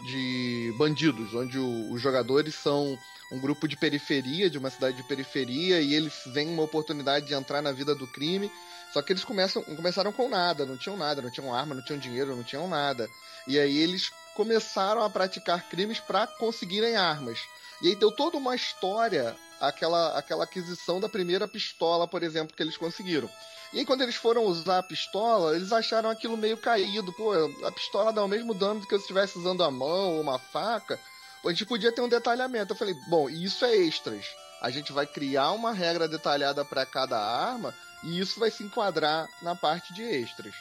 [0.06, 2.98] de bandidos, onde o, os jogadores são
[3.30, 7.34] um grupo de periferia, de uma cidade de periferia, e eles veem uma oportunidade de
[7.34, 8.50] entrar na vida do crime.
[8.92, 11.98] Só que eles começam, começaram com nada, não tinham nada, não tinham arma, não tinham
[11.98, 13.08] dinheiro, não tinham nada.
[13.46, 17.40] E aí eles começaram a praticar crimes para conseguirem armas.
[17.82, 22.62] E aí deu toda uma história aquela, aquela aquisição da primeira pistola, por exemplo, que
[22.62, 23.28] eles conseguiram.
[23.72, 27.12] E aí, quando eles foram usar a pistola, eles acharam aquilo meio caído.
[27.12, 27.32] Pô,
[27.66, 30.38] a pistola dá o mesmo dano do que eu estivesse usando a mão ou uma
[30.38, 30.98] faca.
[31.44, 32.72] A gente podia ter um detalhamento.
[32.72, 34.24] Eu falei, bom, isso é extras.
[34.60, 39.28] A gente vai criar uma regra detalhada para cada arma e isso vai se enquadrar
[39.42, 40.54] na parte de extras.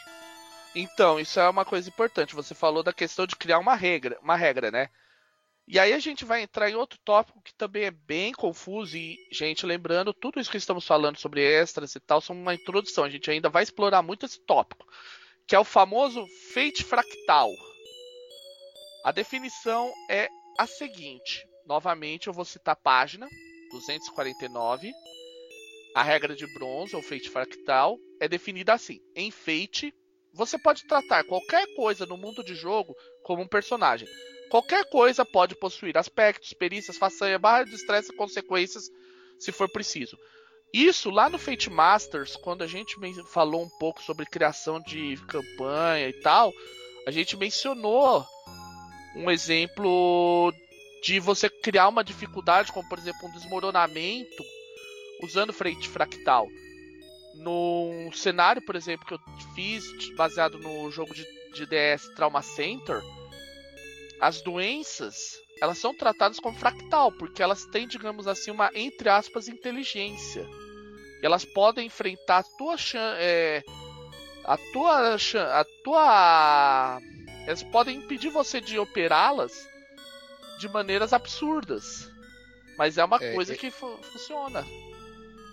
[0.73, 2.34] Então, isso é uma coisa importante.
[2.34, 4.89] Você falou da questão de criar uma regra, uma regra, né?
[5.65, 9.17] E aí a gente vai entrar em outro tópico que também é bem confuso e,
[9.32, 13.06] gente, lembrando, tudo isso que estamos falando sobre extras e tal são uma introdução.
[13.06, 14.86] A gente ainda vai explorar muito esse tópico,
[15.47, 17.49] que é o famoso fate fractal.
[19.06, 20.28] A definição é
[20.60, 21.47] a seguinte.
[21.65, 23.28] Novamente, eu vou citar a página
[23.71, 24.91] 249.
[25.95, 29.93] A regra de bronze, ou fate fractal, é definida assim: em fate,
[30.34, 34.10] você pode tratar qualquer coisa no mundo de jogo como um personagem
[34.54, 38.88] Qualquer coisa pode possuir aspectos, perícias, façanha, barra de e consequências,
[39.39, 40.16] se for preciso.
[40.72, 42.96] Isso lá no Fate Masters, quando a gente
[43.32, 46.54] falou um pouco sobre criação de campanha e tal,
[47.08, 48.24] a gente mencionou
[49.16, 50.54] um exemplo
[51.02, 54.44] de você criar uma dificuldade, como por exemplo um desmoronamento,
[55.24, 56.48] usando Fate Fractal.
[57.38, 59.20] Num cenário, por exemplo, que eu
[59.56, 59.84] fiz
[60.16, 63.02] baseado no jogo de, de DS Trauma Center,
[64.24, 69.48] as doenças elas são tratadas como fractal, porque elas têm, digamos assim, uma, entre aspas,
[69.48, 70.48] inteligência.
[71.22, 72.76] Elas podem enfrentar a tua
[73.18, 73.64] é,
[74.46, 77.00] a tua a tua
[77.46, 79.70] elas podem impedir você de operá-las
[80.58, 82.10] de maneiras absurdas.
[82.78, 83.58] Mas é uma é, coisa é...
[83.58, 84.66] que fu funciona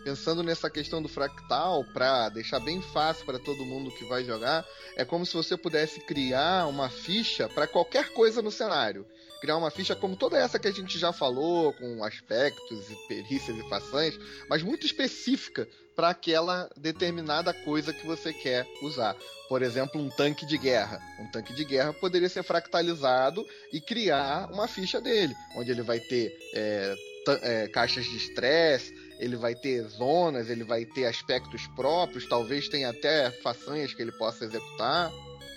[0.04, 4.64] pensando nessa questão do fractal, para deixar bem fácil para todo mundo que vai jogar,
[4.96, 9.06] é como se você pudesse criar uma ficha para qualquer coisa no cenário.
[9.40, 13.56] Criar uma ficha como toda essa que a gente já falou, com aspectos e perícias
[13.56, 19.16] e façanhas, mas muito específica para aquela determinada coisa que você quer usar.
[19.48, 21.00] Por exemplo, um tanque de guerra.
[21.18, 26.00] Um tanque de guerra poderia ser fractalizado e criar uma ficha dele, onde ele vai
[26.00, 26.94] ter é,
[27.42, 32.88] é, caixas de estresse, ele vai ter zonas, ele vai ter aspectos próprios, talvez tenha
[32.88, 35.12] até façanhas que ele possa executar.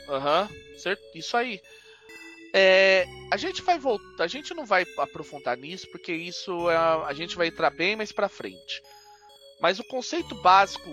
[0.10, 1.62] Aham, uhum, isso aí.
[2.54, 7.14] É, a gente vai voltar, a gente não vai aprofundar nisso porque isso é, a
[7.14, 8.84] gente vai entrar bem mais para frente.
[9.62, 10.90] Mas o conceito básico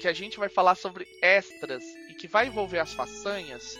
[0.00, 3.78] que a gente vai falar sobre extras e que vai envolver as façanhas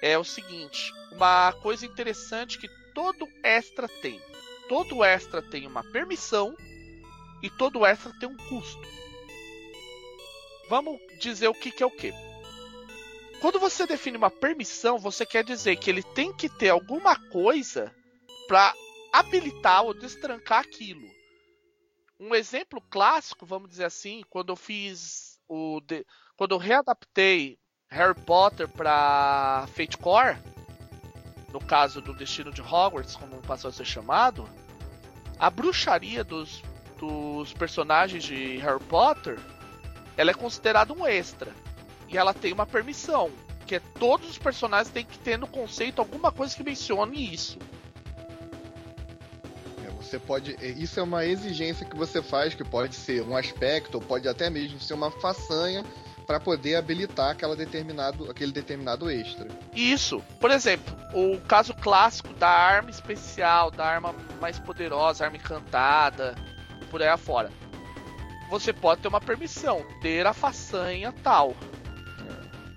[0.00, 4.22] é o seguinte: uma coisa interessante que todo extra tem.
[4.68, 6.56] Todo extra tem uma permissão
[7.42, 8.86] e todo extra tem um custo.
[10.68, 12.12] Vamos dizer o que, que é o que.
[13.40, 17.92] Quando você define uma permissão, você quer dizer que ele tem que ter alguma coisa
[18.46, 18.72] para
[19.12, 21.06] habilitar ou destrancar aquilo.
[22.18, 26.06] Um exemplo clássico, vamos dizer assim, quando eu fiz o de...
[26.36, 30.38] quando eu readaptei Harry Potter para Fate Core,
[31.52, 34.48] no caso do Destino de Hogwarts, como passou a ser chamado,
[35.38, 36.62] a bruxaria dos
[37.02, 39.36] dos personagens de Harry Potter,
[40.16, 41.50] ela é considerada um extra.
[42.08, 43.28] E ela tem uma permissão,
[43.66, 47.58] que é todos os personagens têm que ter no conceito alguma coisa que mencione isso.
[49.84, 50.54] É, você pode.
[50.60, 54.28] É, isso é uma exigência que você faz, que pode ser um aspecto, ou pode
[54.28, 55.84] até mesmo ser uma façanha
[56.24, 59.48] para poder habilitar aquela determinado, aquele determinado extra.
[59.74, 60.22] Isso.
[60.38, 66.36] Por exemplo, o caso clássico da arma especial, da arma mais poderosa, arma encantada,
[66.92, 67.50] por aí afora.
[68.50, 71.56] Você pode ter uma permissão, ter a façanha tal.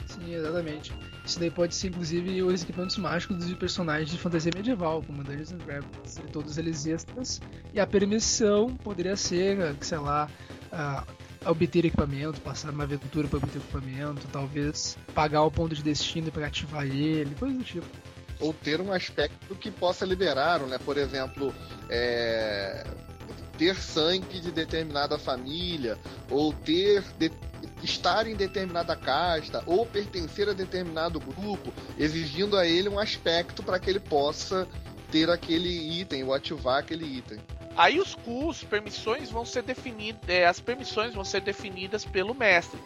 [0.07, 0.93] Sim, exatamente.
[1.25, 5.51] Isso daí pode ser, inclusive, os equipamentos mágicos dos personagens de fantasia medieval, como Dungeons
[5.51, 7.41] and Dragons, todos eles extras.
[7.73, 10.29] E a permissão poderia ser, sei lá,
[10.71, 16.31] uh, obter equipamento, passar uma aventura para obter equipamento, talvez pagar o ponto de destino
[16.31, 17.85] para ativar ele, coisa do tipo
[18.39, 20.77] ou ter um aspecto que possa liberar, né?
[20.83, 21.53] Por exemplo,
[21.89, 22.85] é...
[23.57, 25.97] ter sangue de determinada família,
[26.29, 27.31] ou ter de...
[27.83, 33.79] estar em determinada casta, ou pertencer a determinado grupo, exigindo a ele um aspecto para
[33.79, 34.67] que ele possa
[35.11, 37.39] ter aquele item ou ativar aquele item.
[37.77, 42.79] Aí os cus, permissões vão ser definidas, é, as permissões vão ser definidas pelo mestre.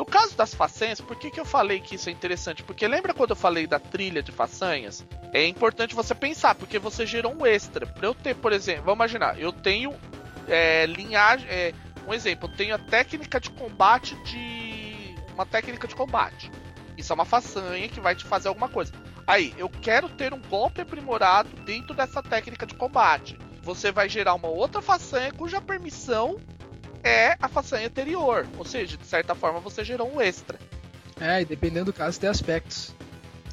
[0.00, 2.62] No caso das façanhas, por que, que eu falei que isso é interessante?
[2.62, 5.04] Porque lembra quando eu falei da trilha de façanhas?
[5.30, 7.86] É importante você pensar, porque você gerou um extra.
[7.86, 9.94] Pra eu ter, por exemplo, vamos imaginar, eu tenho
[10.48, 11.46] é, linhagem.
[11.50, 11.74] É,
[12.08, 15.14] um exemplo, eu tenho a técnica de combate de.
[15.34, 16.50] Uma técnica de combate.
[16.96, 18.94] Isso é uma façanha que vai te fazer alguma coisa.
[19.26, 23.38] Aí, eu quero ter um golpe aprimorado dentro dessa técnica de combate.
[23.60, 26.40] Você vai gerar uma outra façanha cuja permissão
[27.02, 28.46] é a façanha anterior.
[28.58, 30.58] Ou seja, de certa forma você gerou um extra.
[31.20, 32.94] É, e dependendo do caso, tem aspectos.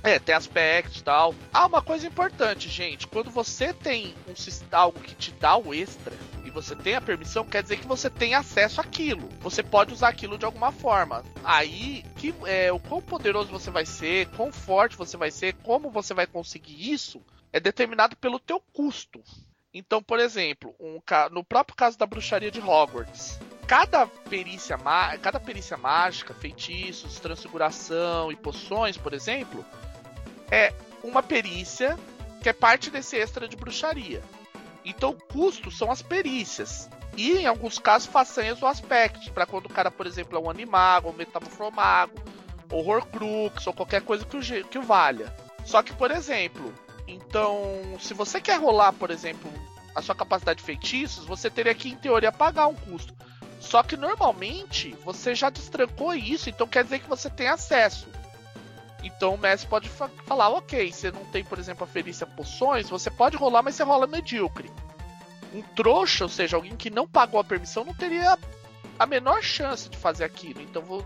[0.04, 1.36] É, tem aspectos e tal.
[1.52, 3.08] Ah, uma coisa importante, gente.
[3.08, 4.34] Quando você tem um,
[4.72, 6.14] algo que te dá o extra
[6.46, 9.28] e você tem a permissão, quer dizer que você tem acesso àquilo.
[9.42, 11.24] Você pode usar aquilo de alguma forma.
[11.44, 15.90] Aí, que, é, o quão poderoso você vai ser, quão forte você vai ser, como
[15.90, 19.22] você vai conseguir isso, é determinado pelo teu custo.
[19.73, 20.99] Então, por exemplo, um,
[21.32, 24.77] no próprio caso da bruxaria de Hogwarts, cada perícia,
[25.21, 29.63] cada perícia mágica, feitiços, transfiguração e poções, por exemplo,
[30.49, 31.97] é uma perícia
[32.41, 34.23] que é parte desse extra de bruxaria.
[34.86, 36.89] Então, o custo são as perícias.
[37.17, 39.27] E, em alguns casos, façanhas ou aspectos.
[39.27, 42.13] Para quando o cara, por exemplo, é um animago, um metamorfomago,
[42.71, 45.36] ou horcrux, ou qualquer coisa que o, que o valha.
[45.65, 46.73] Só que, por exemplo,
[47.08, 49.51] então, se você quer rolar, por exemplo,
[49.98, 53.16] a sua capacidade de feitiços, você teria que, em teoria, pagar um custo.
[53.60, 58.08] Só que normalmente você já destrancou isso, então quer dizer que você tem acesso.
[59.04, 62.88] Então o mestre pode fa falar, ok, você não tem, por exemplo, a ferícia poções,
[62.88, 64.72] você pode rolar, mas você rola medíocre.
[65.52, 68.38] Um trouxa, ou seja, alguém que não pagou a permissão, não teria
[69.00, 70.62] a menor chance de fazer aquilo.
[70.62, 71.04] Então vou,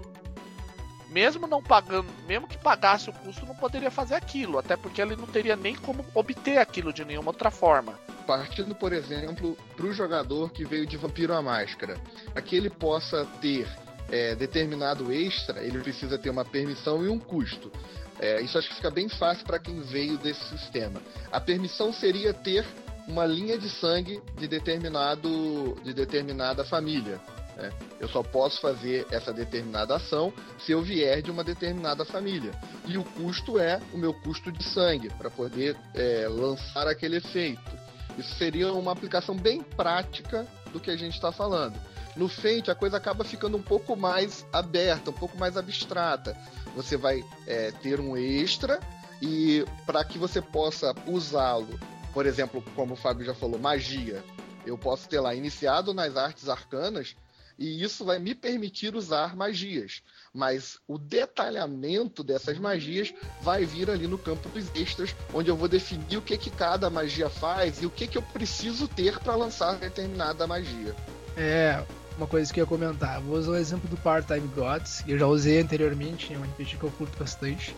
[1.11, 5.15] mesmo não pagando, mesmo que pagasse o custo, não poderia fazer aquilo, até porque ele
[5.15, 7.99] não teria nem como obter aquilo de nenhuma outra forma.
[8.25, 11.99] Partindo, por exemplo, para o jogador que veio de Vampiro à Máscara,
[12.31, 13.67] para que ele possa ter
[14.09, 17.69] é, determinado extra, ele precisa ter uma permissão e um custo.
[18.17, 21.01] É, isso acho que fica bem fácil para quem veio desse sistema.
[21.31, 22.65] A permissão seria ter
[23.07, 27.19] uma linha de sangue de determinado de determinada família.
[27.61, 27.71] Né?
[27.99, 32.51] Eu só posso fazer essa determinada ação se eu vier de uma determinada família.
[32.87, 37.71] E o custo é o meu custo de sangue para poder é, lançar aquele efeito.
[38.17, 41.79] Isso seria uma aplicação bem prática do que a gente está falando.
[42.15, 46.35] No Fate, a coisa acaba ficando um pouco mais aberta, um pouco mais abstrata.
[46.75, 48.79] Você vai é, ter um extra
[49.21, 51.79] e para que você possa usá-lo,
[52.13, 54.23] por exemplo, como o Fábio já falou, magia.
[54.65, 57.15] Eu posso ter lá iniciado nas artes arcanas,
[57.57, 60.01] e isso vai me permitir usar magias.
[60.33, 65.67] Mas o detalhamento dessas magias vai vir ali no campo dos extras, onde eu vou
[65.67, 69.35] definir o que, que cada magia faz e o que, que eu preciso ter para
[69.35, 70.95] lançar determinada magia.
[71.37, 71.83] É,
[72.17, 73.21] uma coisa que eu ia comentar.
[73.21, 76.77] Vou usar o exemplo do Part-Time Gods, que eu já usei anteriormente, é um RPG
[76.77, 77.75] que eu curto bastante.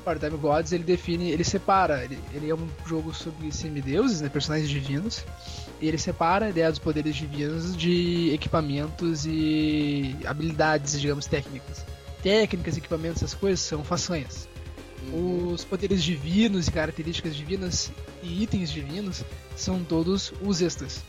[0.00, 4.68] Part-Time Gods ele define, ele separa, ele, ele é um jogo sobre semideuses, né, personagens
[4.68, 5.24] divinos.
[5.80, 11.84] E ele separa a ideia dos poderes divinos de equipamentos e habilidades, digamos, técnicas.
[12.22, 14.46] Técnicas, equipamentos, essas coisas são façanhas.
[15.02, 15.52] Uhum.
[15.52, 17.90] Os poderes divinos e características divinas
[18.22, 19.24] e itens divinos
[19.56, 21.02] são todos os extras.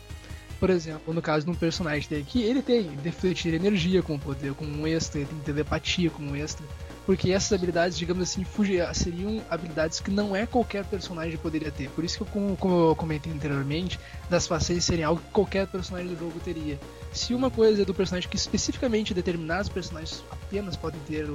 [0.58, 4.64] Por exemplo, no caso de um personagem aqui, ele tem defletir energia com poder, com
[4.64, 6.64] um extra, ele tem telepatia com um extra
[7.04, 8.46] porque essas habilidades, digamos assim,
[8.94, 11.90] seriam habilidades que não é qualquer personagem poderia ter.
[11.90, 13.98] Por isso que, eu, como, eu comentei anteriormente,
[14.30, 16.78] das facetas serem algo que qualquer personagem do jogo teria.
[17.12, 21.26] Se uma coisa é do personagem que especificamente determinados personagens apenas podem ter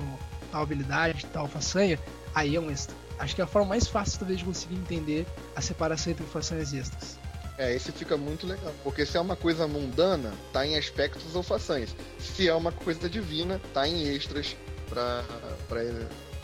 [0.52, 2.00] tal habilidade, tal façanha,
[2.34, 2.96] aí é um extra.
[3.20, 5.26] Acho que é a forma mais fácil, talvez, de conseguir entender
[5.56, 7.18] a separação entre façanhas extras.
[7.58, 8.72] É, esse fica muito legal.
[8.84, 11.90] Porque se é uma coisa mundana, tá em aspectos ou façanhas.
[12.20, 14.56] Se é uma coisa divina, tá em extras
[14.90, 15.24] para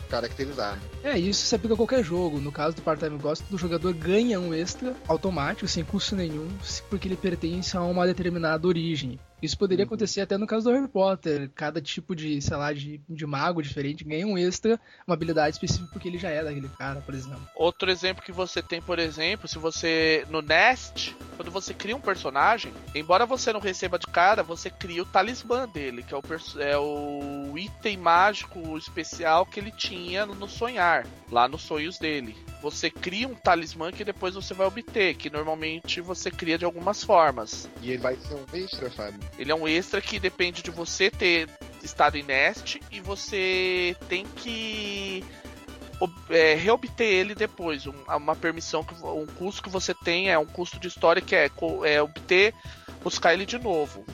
[0.08, 0.78] caracterizar.
[1.02, 2.40] É, isso se aplica a qualquer jogo.
[2.40, 6.48] No caso do Part-Time Ghost, o jogador ganha um extra automático, sem custo nenhum,
[6.88, 9.18] porque ele pertence a uma determinada origem.
[9.44, 11.50] Isso poderia acontecer até no caso do Harry Potter.
[11.54, 15.90] Cada tipo de, sei lá, de, de mago diferente ganha um extra, uma habilidade específica
[15.92, 17.46] porque ele já é daquele cara, por exemplo.
[17.54, 22.00] Outro exemplo que você tem, por exemplo, se você no Nest, quando você cria um
[22.00, 26.22] personagem, embora você não receba de cara, você cria o talismã dele, que é o,
[26.60, 32.34] é o item mágico especial que ele tinha no sonhar, lá nos sonhos dele.
[32.62, 37.04] Você cria um talismã que depois você vai obter, que normalmente você cria de algumas
[37.04, 37.68] formas.
[37.82, 39.20] E ele vai ser um extra, Fábio?
[39.38, 41.48] Ele é um extra que depende de você ter
[41.82, 45.24] estado em Nest e você tem que
[46.30, 47.86] é, reobter ele depois.
[47.86, 51.34] Um, uma permissão, que, um custo que você tem é um custo de história que
[51.34, 51.50] é,
[51.84, 52.54] é obter,
[53.02, 54.04] buscar ele de novo.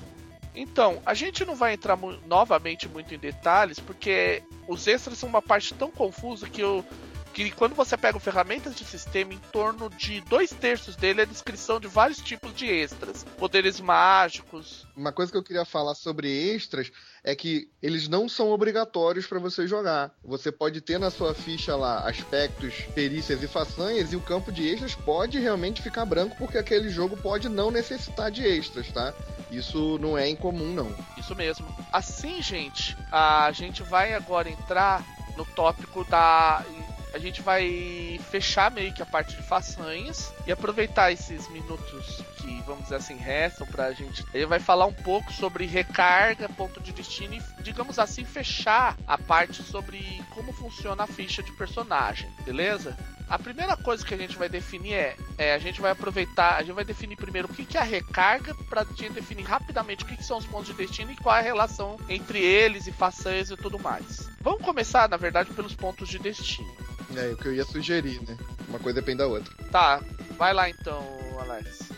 [0.54, 1.96] Então, a gente não vai entrar
[2.26, 6.84] novamente muito em detalhes, porque os extras são uma parte tão confusa que eu
[7.32, 11.80] que quando você pega ferramentas de sistema, em torno de dois terços dele é descrição
[11.80, 14.86] de vários tipos de extras, poderes mágicos.
[14.96, 16.90] Uma coisa que eu queria falar sobre extras
[17.22, 20.10] é que eles não são obrigatórios para você jogar.
[20.24, 24.66] Você pode ter na sua ficha lá aspectos, perícias e façanhas, e o campo de
[24.66, 29.14] extras pode realmente ficar branco, porque aquele jogo pode não necessitar de extras, tá?
[29.50, 30.94] Isso não é incomum, não.
[31.18, 31.66] Isso mesmo.
[31.92, 35.04] Assim, gente, a gente vai agora entrar
[35.36, 36.64] no tópico da
[37.12, 42.62] a gente vai fechar meio que a parte de façanhas e aproveitar esses minutos que,
[42.62, 44.24] vamos dizer assim, restam pra gente.
[44.32, 49.18] Ele vai falar um pouco sobre recarga, ponto de destino e, digamos assim, fechar a
[49.18, 52.96] parte sobre como funciona a ficha de personagem, beleza?
[53.28, 56.62] A primeira coisa que a gente vai definir é, é a gente vai aproveitar, a
[56.62, 60.06] gente vai definir primeiro o que, que é a recarga, para gente definir rapidamente o
[60.06, 62.92] que, que são os pontos de destino e qual é a relação entre eles e
[62.92, 64.28] façanhas e tudo mais.
[64.40, 66.74] Vamos começar, na verdade, pelos pontos de destino.
[67.16, 68.36] É, o que eu ia sugerir, né?
[68.68, 69.52] Uma coisa depende da outra.
[69.70, 70.02] Tá,
[70.36, 71.04] vai lá então,
[71.40, 71.88] Alex.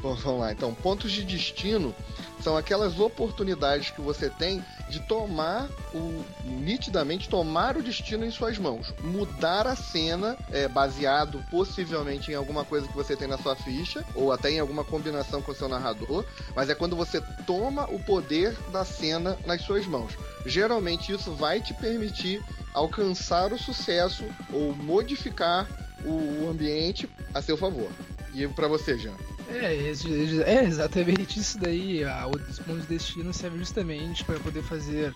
[0.00, 0.52] Bom, vamos lá.
[0.52, 1.94] Então, pontos de destino
[2.40, 8.58] são aquelas oportunidades que você tem de tomar o nitidamente tomar o destino em suas
[8.58, 13.56] mãos, mudar a cena é, baseado possivelmente em alguma coisa que você tem na sua
[13.56, 16.24] ficha ou até em alguma combinação com o seu narrador,
[16.54, 20.12] mas é quando você toma o poder da cena nas suas mãos.
[20.46, 22.42] Geralmente isso vai te permitir
[22.72, 25.66] alcançar o sucesso ou modificar
[26.04, 27.90] o ambiente a seu favor.
[28.32, 29.14] E para você, Jean?
[29.48, 32.02] É, é exatamente isso daí.
[32.48, 35.14] Os pontos de destino servem justamente para poder fazer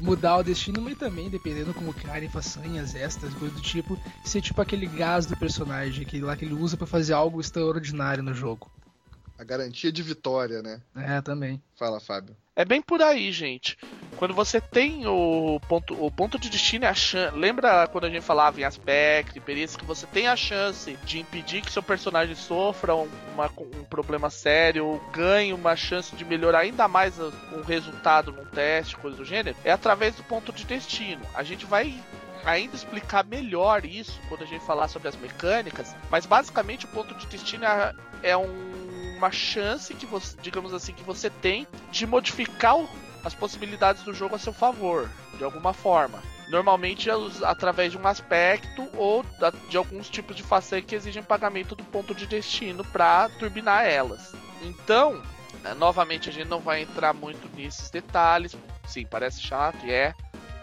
[0.00, 4.60] mudar o destino, mas também, dependendo como criarem façanhas, extras, coisas do tipo, ser tipo
[4.62, 8.73] aquele gás do personagem, que lá que ele usa para fazer algo extraordinário no jogo.
[9.38, 10.80] A garantia de vitória, né?
[10.96, 11.60] É, também.
[11.76, 12.36] Fala, Fábio.
[12.56, 13.76] É bem por aí, gente.
[14.16, 17.36] Quando você tem o ponto, o ponto de destino é a chance.
[17.36, 21.62] Lembra quando a gente falava em aspecto, perícia, que você tem a chance de impedir
[21.62, 26.86] que seu personagem sofra uma, um problema sério ou ganhe uma chance de melhorar ainda
[26.86, 29.56] mais um resultado num teste, coisa do gênero?
[29.64, 31.22] É através do ponto de destino.
[31.34, 32.00] A gente vai
[32.44, 37.14] ainda explicar melhor isso quando a gente falar sobre as mecânicas, mas basicamente o ponto
[37.14, 38.83] de destino é, é um
[39.16, 42.76] uma chance que você, digamos assim, que você tem de modificar
[43.24, 45.08] as possibilidades do jogo a seu favor,
[45.38, 46.22] de alguma forma.
[46.48, 47.08] Normalmente
[47.42, 49.24] através de um aspecto ou
[49.70, 54.34] de alguns tipos de façanha que exigem pagamento do ponto de destino para turbinar elas.
[54.60, 55.22] Então,
[55.62, 58.54] né, novamente a gente não vai entrar muito nesses detalhes.
[58.86, 60.14] Sim, parece chato e é,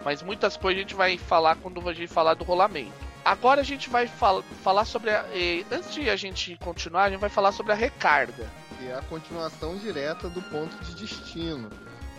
[0.06, 3.11] mas muitas coisas a gente vai falar quando a gente falar do rolamento.
[3.24, 5.26] Agora a gente vai fal falar sobre a.
[5.72, 8.50] antes de a gente continuar, a gente vai falar sobre a recarga.
[8.78, 11.70] Que é a continuação direta do ponto de destino.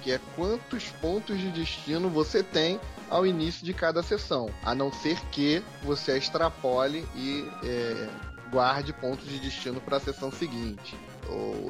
[0.03, 4.51] Que é quantos pontos de destino você tem ao início de cada sessão.
[4.65, 8.09] A não ser que você extrapole e é,
[8.51, 10.97] guarde pontos de destino para a sessão seguinte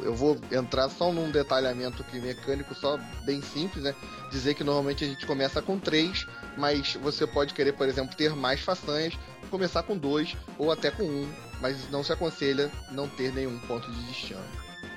[0.05, 3.95] eu vou entrar só num detalhamento aqui mecânico, só bem simples, né?
[4.31, 6.27] Dizer que normalmente a gente começa com três,
[6.57, 9.15] mas você pode querer, por exemplo, ter mais façanhas,
[9.51, 13.91] começar com dois ou até com um, mas não se aconselha não ter nenhum ponto
[13.91, 14.41] de destino.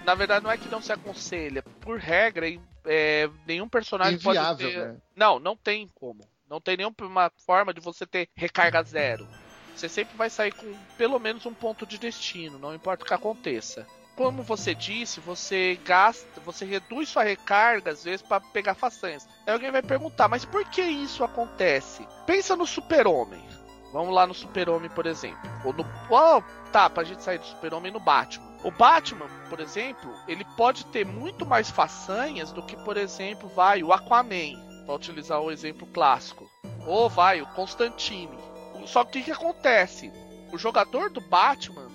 [0.05, 1.63] Na verdade, não é que não se aconselha.
[1.81, 2.45] Por regra,
[2.85, 4.87] é, nenhum personagem Inviável, pode ter.
[4.93, 4.97] Né?
[5.15, 6.27] Não, não tem como.
[6.47, 9.27] Não tem nenhuma forma de você ter recarga zero.
[9.75, 13.13] Você sempre vai sair com pelo menos um ponto de destino, não importa o que
[13.13, 13.85] aconteça
[14.15, 19.27] como você disse, você gasta, você reduz sua recarga às vezes para pegar façanhas.
[19.47, 22.07] Alguém vai perguntar, mas por que isso acontece?
[22.25, 23.43] Pensa no Super-Homem.
[23.93, 25.39] Vamos lá no Super-Homem, por exemplo.
[25.63, 25.85] Ou no.
[26.09, 26.41] Oh,
[26.71, 28.45] tá, pra gente sair do Super-Homem no Batman.
[28.63, 33.83] O Batman, por exemplo, ele pode ter muito mais façanhas do que, por exemplo, vai
[33.83, 36.49] o Aquaman, para utilizar o exemplo clássico.
[36.87, 38.37] Ou vai o Constantine.
[38.85, 40.11] Só que o que acontece?
[40.51, 41.89] O jogador do Batman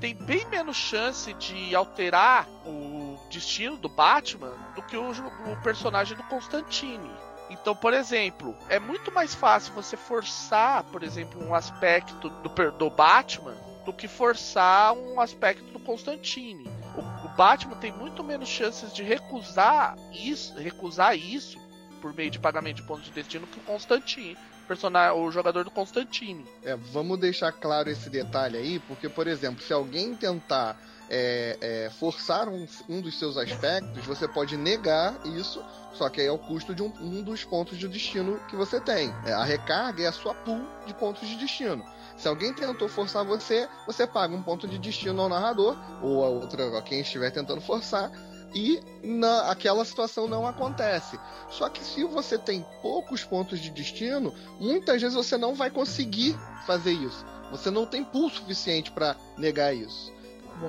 [0.00, 2.95] tem bem menos chance de alterar o
[3.28, 7.10] destino do Batman do que o, o personagem do Constantine.
[7.48, 12.90] Então, por exemplo, é muito mais fácil você forçar, por exemplo, um aspecto do, do
[12.90, 13.54] Batman
[13.84, 16.68] do que forçar um aspecto do Constantine.
[16.96, 21.56] O, o, Batman tem muito menos chances de recusar isso, recusar isso
[22.02, 25.70] por meio de pagamento de pontos de destino que o Constantine, personagem, o jogador do
[25.70, 26.44] Constantine.
[26.64, 30.76] É, vamos deixar claro esse detalhe aí, porque, por exemplo, se alguém tentar
[31.08, 36.26] é, é, forçar um, um, dos seus aspectos, você pode negar isso, só que aí
[36.26, 39.14] é o custo de um, um dos pontos de destino que você tem.
[39.24, 41.84] É, a recarga é a sua pool de pontos de destino.
[42.16, 46.28] Se alguém tentou forçar você, você paga um ponto de destino ao narrador, ou a
[46.28, 48.10] outra, a quem estiver tentando forçar,
[48.54, 51.18] e na, aquela situação não acontece.
[51.50, 56.34] Só que se você tem poucos pontos de destino, muitas vezes você não vai conseguir
[56.66, 57.24] fazer isso.
[57.50, 60.12] Você não tem pool suficiente para negar isso.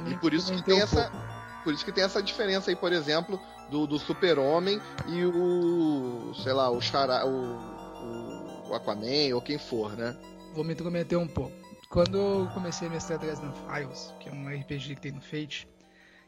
[0.07, 1.09] E por isso que tem um essa.
[1.09, 1.27] Pouco.
[1.63, 6.33] Por isso que tem essa diferença aí, por exemplo, do, do Super-Homem e o.
[6.35, 10.15] sei lá, o, Chara, o, o Aquaman ou quem for, né?
[10.53, 11.53] Vou me intrometer um pouco.
[11.89, 15.67] Quando eu comecei a mestrar Dresden Files, que é um RPG que tem no Fate,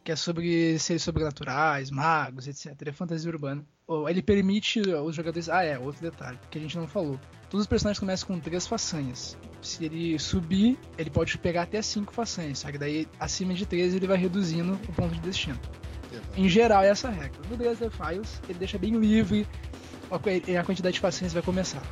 [0.02, 2.74] que é sobre seres sobrenaturais, magos, etc.
[2.86, 3.64] É fantasia urbana.
[4.08, 5.48] Ele permite os jogadores.
[5.48, 7.18] Ah, é, outro detalhe que a gente não falou.
[7.48, 9.36] Todos os personagens começam com três façanhas.
[9.60, 13.94] Se ele subir, ele pode pegar até cinco façanhas, só que daí acima de três
[13.94, 15.58] ele vai reduzindo o ponto de destino.
[16.36, 17.40] Em geral, é essa regra.
[17.48, 19.46] No Dresden Files, ele deixa bem livre
[20.10, 21.82] a quantidade de façanhas vai começar.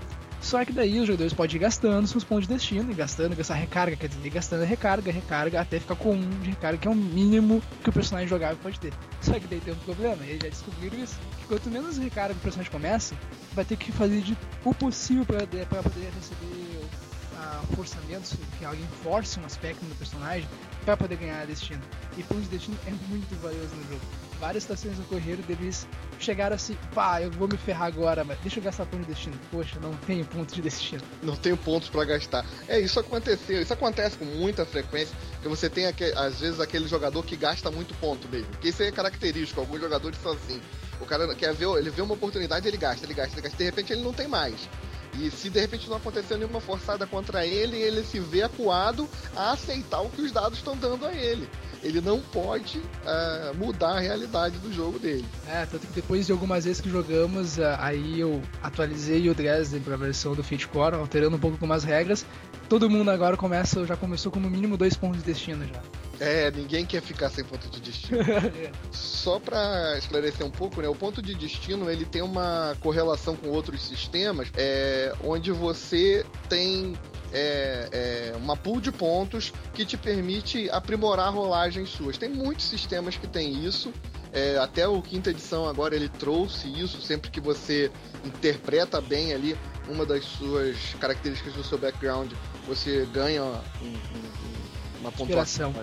[0.41, 3.55] Só que daí os jogadores podem ir gastando seus pontos de destino, e gastando, gastar
[3.55, 6.95] recarga, quer dizer, gastando recarga, recarga, até ficar com um de recarga, que é o
[6.95, 8.93] mínimo que o personagem jogável pode ter.
[9.21, 12.39] Só que daí tem um problema, eles já descobriram isso, que quanto menos recarga o
[12.39, 13.15] personagem começa,
[13.53, 16.85] vai ter que fazer de, o possível para poder receber
[17.33, 20.49] uh, forçamentos, que alguém force um aspecto no personagem,
[20.85, 21.83] para poder ganhar destino.
[22.17, 25.87] E ponto de destino é muito valioso no jogo várias situações ocorreram deles
[26.19, 29.39] chegaram assim, pá, eu vou me ferrar agora, mas deixa eu gastar ponto de destino.
[29.51, 31.03] Poxa, não tenho pontos de destino.
[31.23, 32.45] Não tenho pontos para gastar.
[32.67, 37.25] É, isso aconteceu, isso acontece com muita frequência, que você tem às vezes aquele jogador
[37.25, 38.49] que gasta muito ponto mesmo.
[38.49, 40.61] Porque isso é característico, alguns jogadores são assim.
[41.01, 43.65] O cara quer ver, ele vê uma oportunidade, ele gasta, ele gasta, ele gasta, de
[43.65, 44.69] repente ele não tem mais.
[45.15, 49.53] E se de repente não aconteceu nenhuma forçada contra ele, ele se vê acuado a
[49.53, 51.49] aceitar o que os dados estão dando a ele
[51.83, 55.25] ele não pode uh, mudar a realidade do jogo dele.
[55.47, 59.81] É, tanto que depois de algumas vezes que jogamos, uh, aí eu atualizei o Dresden
[59.81, 62.25] para a versão do Fate Core, alterando um pouco algumas regras.
[62.69, 65.83] Todo mundo agora começa, já começou com no mínimo dois pontos de destino já.
[66.21, 68.21] É, ninguém quer ficar sem ponto de destino.
[68.23, 68.73] é.
[68.91, 70.89] Só para esclarecer um pouco, né?
[70.89, 76.95] O ponto de destino ele tem uma correlação com outros sistemas, é, onde você tem
[77.33, 77.89] é,
[78.33, 82.17] é, uma pool de pontos que te permite aprimorar rolagens suas.
[82.17, 83.93] Tem muitos sistemas que tem isso.
[84.33, 87.91] É, até o quinta edição agora ele trouxe isso sempre que você
[88.25, 89.57] interpreta bem ali
[89.89, 92.31] uma das suas características do seu background,
[92.67, 95.75] você ganha um, um, uma pontuação.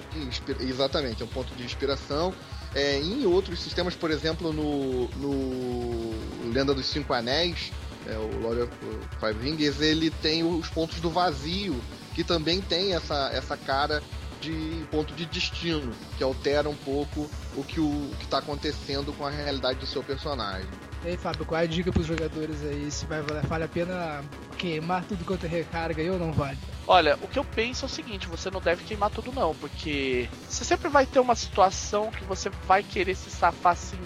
[0.59, 2.33] Exatamente, é um ponto de inspiração.
[2.73, 7.71] É, em outros sistemas, por exemplo, no, no Lenda dos Cinco Anéis,
[8.07, 8.71] é, o Lord of
[9.19, 11.79] Five Rings, ele tem os pontos do vazio,
[12.13, 14.01] que também tem essa, essa cara
[14.41, 19.25] de ponto de destino, que altera um pouco o que o que está acontecendo com
[19.25, 20.67] a realidade do seu personagem.
[21.03, 22.89] E aí, Fábio, qual é a dica para os jogadores aí?
[22.89, 24.23] Se vai, vale a pena
[24.57, 26.57] queimar tudo quanto é recarga aí ou não vale?
[26.87, 30.29] Olha, o que eu penso é o seguinte, você não deve queimar tudo não, porque
[30.47, 33.99] você sempre vai ter uma situação que você vai querer se safar assim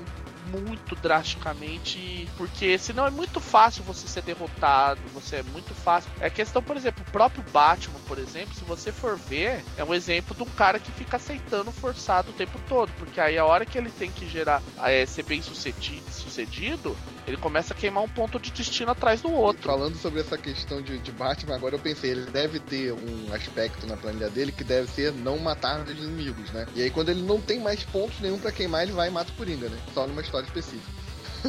[0.51, 6.09] muito drasticamente, porque senão é muito fácil você ser derrotado, você é muito fácil.
[6.19, 9.93] É questão, por exemplo, o próprio Batman, por exemplo, se você for ver, é um
[9.93, 13.65] exemplo de um cara que fica aceitando forçado o tempo todo, porque aí a hora
[13.65, 16.95] que ele tem que gerar, é, ser bem sucedido, sucedido
[17.29, 19.63] ele começa a queimar um ponto de destino atrás do outro.
[19.63, 23.85] Falando sobre essa questão de, de Batman, agora eu pensei, ele deve ter um aspecto
[23.85, 26.67] na planilha dele que deve ser não matar os inimigos, né?
[26.75, 29.31] E aí quando ele não tem mais pontos nenhum para queimar, ele vai e mata
[29.31, 29.77] o Coringa, né?
[29.93, 31.09] Só numa história específica.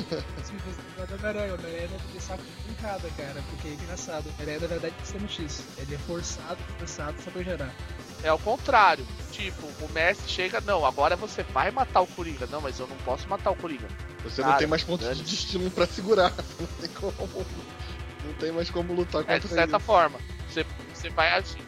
[0.45, 4.27] Se você Homem-Aranha, Homem-Aranha deve ter saco brincada, cara, porque é engraçado.
[4.29, 5.65] Homem-Aranha, na verdade, é isso.
[5.79, 7.75] Ele é forçado, forçado só pra gerar.
[8.23, 9.07] É o contrário.
[9.33, 12.47] Tipo, o Messi chega, não, agora você vai matar o Coringa.
[12.47, 13.89] Não, mas eu não posso matar o Coringa.
[14.23, 16.31] Você Cara, não tem mais pontos de destino para segurar.
[16.61, 17.47] Não tem como.
[18.23, 19.85] Não tem mais como lutar contra É, de certa ele.
[19.85, 20.19] forma.
[20.49, 21.59] Você, você vai assim.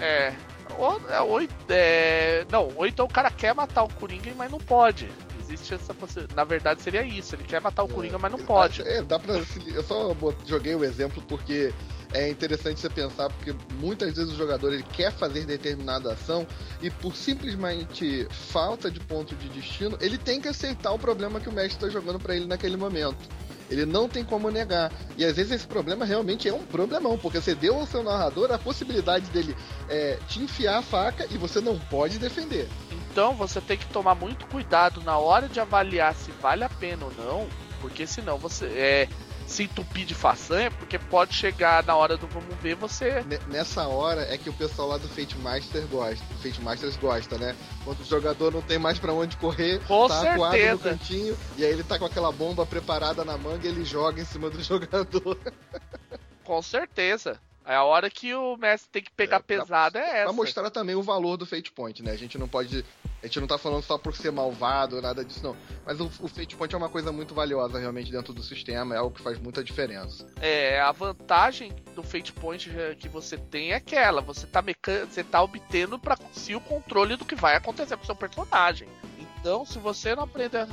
[0.00, 0.34] É.
[0.76, 4.58] Ou, é, ou, é, não, ou então o cara quer matar o Coringa, mas não
[4.58, 5.08] pode.
[5.52, 6.36] Existe essa possibilidade.
[6.36, 7.34] Na verdade, seria isso.
[7.34, 8.82] Ele quer matar o é, Coringa, mas não pode.
[8.82, 9.34] É, dá pra.
[9.34, 10.14] Eu só
[10.46, 11.72] joguei o exemplo porque
[12.12, 16.46] é interessante você pensar, porque muitas vezes o jogador ele quer fazer determinada ação
[16.82, 21.48] e por simplesmente falta de ponto de destino, ele tem que aceitar o problema que
[21.48, 23.18] o mestre está jogando para ele naquele momento.
[23.70, 24.92] Ele não tem como negar.
[25.16, 28.50] E às vezes esse problema realmente é um problemão, porque você deu ao seu narrador
[28.50, 29.56] a possibilidade dele
[29.88, 32.68] é, te enfiar a faca e você não pode defender.
[33.10, 37.06] Então você tem que tomar muito cuidado na hora de avaliar se vale a pena
[37.06, 37.48] ou não,
[37.80, 39.08] porque senão você é
[39.50, 43.24] se entupir de façanha, porque pode chegar na hora do vamos ver você.
[43.48, 46.24] Nessa hora é que o pessoal lá do Fate Master gosta.
[46.40, 47.56] Fate Masters gosta, né?
[47.84, 50.34] Quando o jogador não tem mais para onde correr, com tá certeza.
[50.34, 53.84] acuado no cantinho, e aí ele tá com aquela bomba preparada na manga e ele
[53.84, 55.36] joga em cima do jogador.
[56.44, 57.40] com certeza.
[57.70, 60.24] É a hora que o mestre tem que pegar é, pesada é essa.
[60.24, 62.10] Pra mostrar também o valor do Fate Point, né?
[62.10, 62.84] A gente não pode
[63.22, 65.56] a gente não tá falando só por ser malvado, nada disso, não.
[65.86, 68.98] Mas o, o Fate Point é uma coisa muito valiosa realmente dentro do sistema, é
[68.98, 70.26] algo que faz muita diferença.
[70.40, 75.06] É, a vantagem do Fate Point que você tem é aquela, você tá, mecan...
[75.06, 78.88] você tá obtendo para si o controle do que vai acontecer com o seu personagem.
[79.16, 80.66] Então, se você não aprender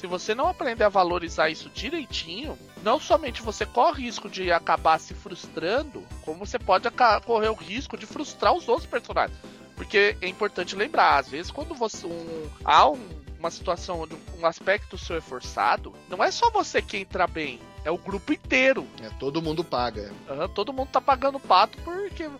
[0.00, 4.50] se você não aprender a valorizar isso direitinho, não somente você corre o risco de
[4.50, 6.88] acabar se frustrando, como você pode
[7.26, 9.38] correr o risco de frustrar os outros personagens.
[9.76, 12.98] Porque é importante lembrar, às vezes quando você um, há um,
[13.38, 17.60] uma situação onde um aspecto seu é forçado, não é só você que entra bem,
[17.84, 18.86] é o grupo inteiro.
[19.02, 20.10] É, todo mundo paga.
[20.30, 22.30] Uhum, todo mundo tá pagando pato porque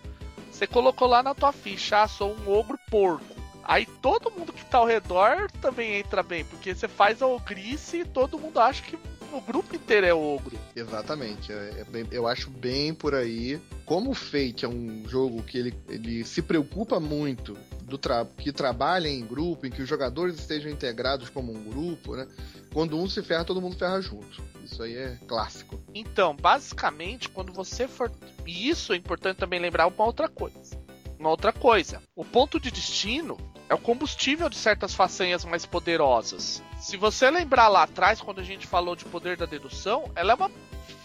[0.50, 3.39] você colocou lá na tua ficha, ah, sou um ogro porco.
[3.70, 7.98] Aí todo mundo que tá ao redor também entra bem, porque você faz a ogrice
[7.98, 8.98] e todo mundo acha que
[9.32, 10.58] o grupo inteiro é ogro.
[10.74, 11.52] Exatamente.
[11.52, 13.60] É, é bem, eu acho bem por aí.
[13.86, 18.50] Como o Fate é um jogo que ele, ele se preocupa muito do tra que
[18.50, 22.26] trabalha em grupo, em que os jogadores estejam integrados como um grupo, né?
[22.74, 24.42] Quando um se ferra, todo mundo ferra junto.
[24.64, 25.80] Isso aí é clássico.
[25.94, 28.10] Então, basicamente, quando você for.
[28.44, 30.76] E isso é importante também lembrar uma outra coisa.
[31.16, 32.02] Uma outra coisa.
[32.16, 33.38] O ponto de destino
[33.70, 36.60] é o combustível de certas façanhas mais poderosas.
[36.80, 40.34] Se você lembrar lá atrás, quando a gente falou de poder da dedução, ela é
[40.34, 40.50] uma,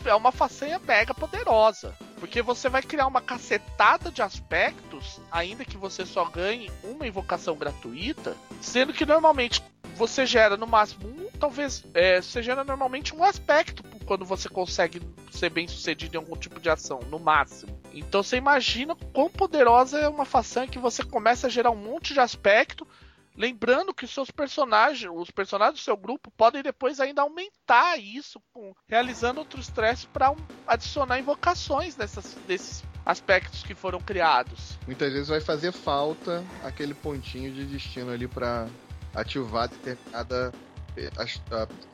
[0.04, 1.96] é uma façanha mega poderosa.
[2.20, 7.56] Porque você vai criar uma cacetada de aspectos, ainda que você só ganhe uma invocação
[7.56, 9.62] gratuita, sendo que normalmente
[9.96, 15.02] você gera no máximo um, talvez é, você gera normalmente um aspecto quando você consegue
[15.32, 17.80] ser bem sucedido em algum tipo de ação, no máximo.
[17.94, 22.14] Então você imagina quão poderosa é uma façanha que você começa a gerar um monte
[22.14, 22.88] de aspecto,
[23.36, 28.74] lembrando que seus personagens, os personagens do seu grupo podem depois ainda aumentar isso, com,
[28.88, 34.78] realizando outro estresse para um, adicionar invocações nessas, desses aspectos que foram criados.
[34.88, 38.68] Muitas vezes vai fazer falta aquele pontinho de destino ali para
[39.14, 40.52] ativar determinada.
[40.98, 41.10] Eh,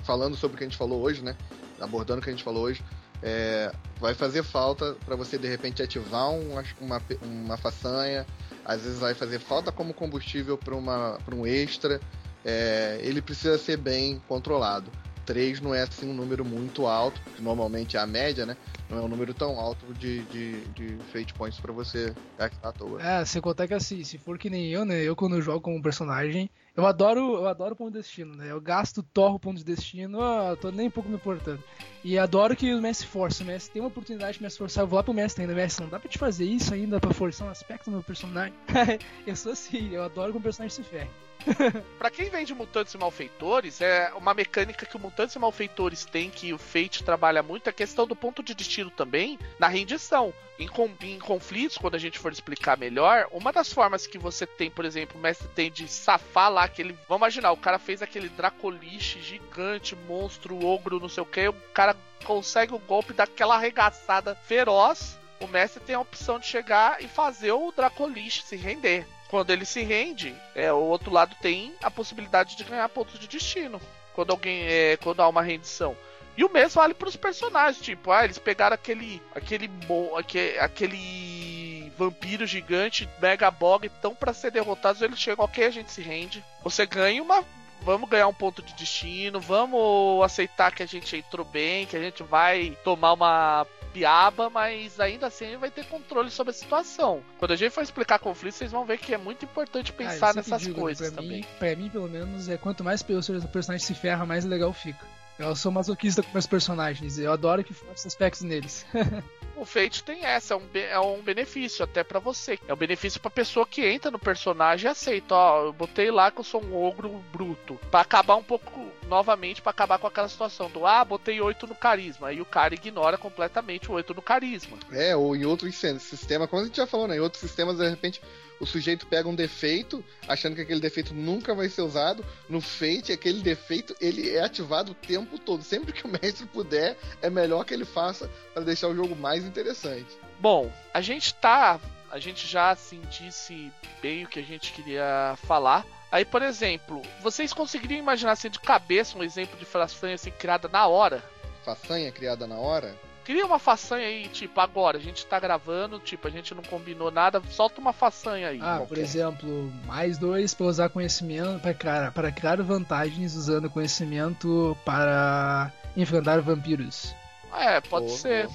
[0.04, 1.36] falando sobre o que a gente falou hoje, né?
[1.82, 2.84] Abordando o que a gente falou hoje,
[3.22, 8.26] é, vai fazer falta para você de repente ativar um, uma, uma façanha,
[8.66, 12.00] às vezes vai fazer falta como combustível para um extra.
[12.44, 14.92] É, ele precisa ser bem controlado.
[15.26, 18.58] 3 não é assim um número muito alto, que normalmente é a média, né?
[18.92, 22.72] Não é um número tão alto de, de, de fate points para você gastar à
[22.74, 23.02] toa.
[23.02, 25.02] É, sem contar que assim, se for que nem eu, né?
[25.02, 28.52] Eu quando eu jogo como personagem, eu adoro, eu adoro ponto de destino, né?
[28.52, 31.64] Eu gasto, torro ponto de destino, eu tô nem um pouco me importando.
[32.04, 33.44] E adoro que o Messi força.
[33.44, 34.84] O Messi tem uma oportunidade de me esforçar.
[34.84, 35.54] Eu vou lá pro Messi ainda.
[35.54, 38.54] Messi, não dá pra te fazer isso ainda pra forçar um aspecto do meu personagem.
[39.26, 41.10] eu sou assim, eu adoro que o personagem se ferre.
[41.98, 46.06] para quem vem de Mutantes e Malfeitores, é uma mecânica que o Mutantes e Malfeitores
[46.06, 50.34] tem, que o Fate trabalha muito, a questão do ponto de destino também, na rendição.
[50.60, 50.70] Em,
[51.02, 54.86] em, conflitos, quando a gente for explicar melhor, uma das formas que você tem, por
[54.86, 56.96] exemplo, o mestre tem de safar lá aquele.
[57.08, 61.54] Vamos imaginar, o cara fez aquele Dracoliche gigante, monstro, ogro, não sei o que, o
[61.74, 65.20] cara consegue o golpe daquela arregaçada feroz.
[65.40, 69.64] O mestre tem a opção de chegar e fazer o Dracoliche se render quando ele
[69.64, 73.82] se rende, é, o outro lado tem a possibilidade de ganhar pontos de destino.
[74.14, 75.96] Quando alguém é, quando há uma rendição.
[76.36, 79.72] E o mesmo vale para os personagens, tipo, ah, eles pegaram aquele aquele
[80.18, 85.94] aquele, aquele vampiro gigante, mega bog, tão para ser derrotados, eles chegam, OK, a gente
[85.94, 86.44] se rende.
[86.62, 87.42] Você ganha uma
[87.84, 92.02] vamos ganhar um ponto de destino, vamos aceitar que a gente entrou bem, que a
[92.02, 97.22] gente vai tomar uma piaba, mas ainda assim vai ter controle sobre a situação.
[97.38, 100.34] Quando a gente for explicar conflito, vocês vão ver que é muito importante pensar ah,
[100.34, 101.42] nessas digo, coisas pra também.
[101.42, 105.06] Mim, pra mim, pelo menos, é quanto mais o personagem se ferra, mais legal fica.
[105.38, 108.86] Eu sou masoquista com meus personagens, eu adoro que faça aspectos neles.
[109.62, 112.58] O Fate tem essa, é um, é um benefício até para você.
[112.68, 115.36] É um benefício pra pessoa que entra no personagem e aceita.
[115.36, 117.80] Ó, eu botei lá que eu sou um ogro bruto.
[117.92, 121.76] para acabar um pouco, novamente, para acabar com aquela situação do ah, botei 8 no
[121.76, 122.30] carisma.
[122.30, 124.78] Aí o cara ignora completamente o 8 no carisma.
[124.90, 127.18] É, ou em outros sistemas, como a gente já falou, né?
[127.18, 128.22] Em outros sistemas, de repente,
[128.58, 132.24] o sujeito pega um defeito, achando que aquele defeito nunca vai ser usado.
[132.48, 135.62] No Fate, aquele defeito ele é ativado o tempo todo.
[135.62, 139.44] Sempre que o mestre puder, é melhor que ele faça para deixar o jogo mais
[139.44, 140.18] interessante.
[140.40, 141.82] Bom, a gente tá.
[142.10, 145.86] A gente já assim disse bem o que a gente queria falar.
[146.12, 150.68] Aí, por exemplo, vocês conseguiriam imaginar assim de cabeça um exemplo de façanha assim criada
[150.68, 151.24] na hora?
[151.64, 152.94] Façanha criada na hora?
[153.24, 157.12] Cria uma façanha aí, tipo, agora, a gente tá gravando, tipo, a gente não combinou
[157.12, 158.60] nada, solta uma façanha aí.
[158.62, 158.88] Ah, qualquer.
[158.88, 165.72] por exemplo, mais dois para usar conhecimento, para criar, para criar vantagens usando conhecimento para
[165.96, 167.16] enfrentar vampiros.
[167.56, 168.50] É, pode ser.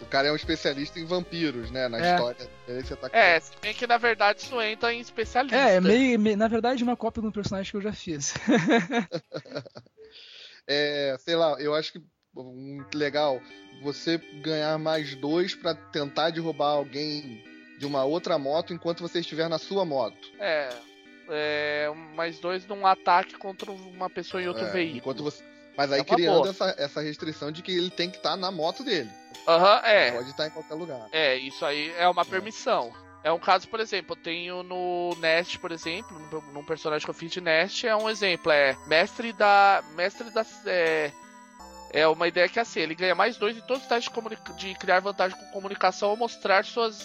[0.00, 1.88] O cara é um especialista em vampiros, né?
[1.88, 2.14] Na é.
[2.14, 2.50] história.
[2.96, 5.56] Tá é, se bem que na verdade isso entra em especialista.
[5.56, 8.34] É, é meio, meio, na verdade uma cópia do personagem que eu já fiz.
[10.66, 12.02] é, sei lá, eu acho que
[12.34, 13.40] muito legal
[13.82, 17.44] você ganhar mais dois para tentar derrubar alguém
[17.78, 20.30] de uma outra moto enquanto você estiver na sua moto.
[20.38, 20.68] É.
[21.28, 24.98] é mais dois num ataque contra uma pessoa em outro é, veículo.
[24.98, 25.42] Enquanto você...
[25.76, 28.50] Mas aí é criando essa, essa restrição de que ele tem que estar tá na
[28.50, 29.10] moto dele.
[29.46, 30.12] Aham, uhum, é.
[30.12, 31.08] Pode estar em qualquer lugar.
[31.12, 32.92] É, isso aí é uma permissão.
[33.22, 36.18] É um caso, por exemplo, eu tenho no Nest, por exemplo,
[36.52, 39.84] num personagem que eu fiz de Nest, é um exemplo, é mestre da.
[39.94, 40.44] Mestre da.
[40.66, 41.12] É,
[41.92, 44.54] é uma ideia que é assim, ele ganha mais dois em todos os testes de,
[44.54, 46.96] de criar vantagem com comunicação ou mostrar suas,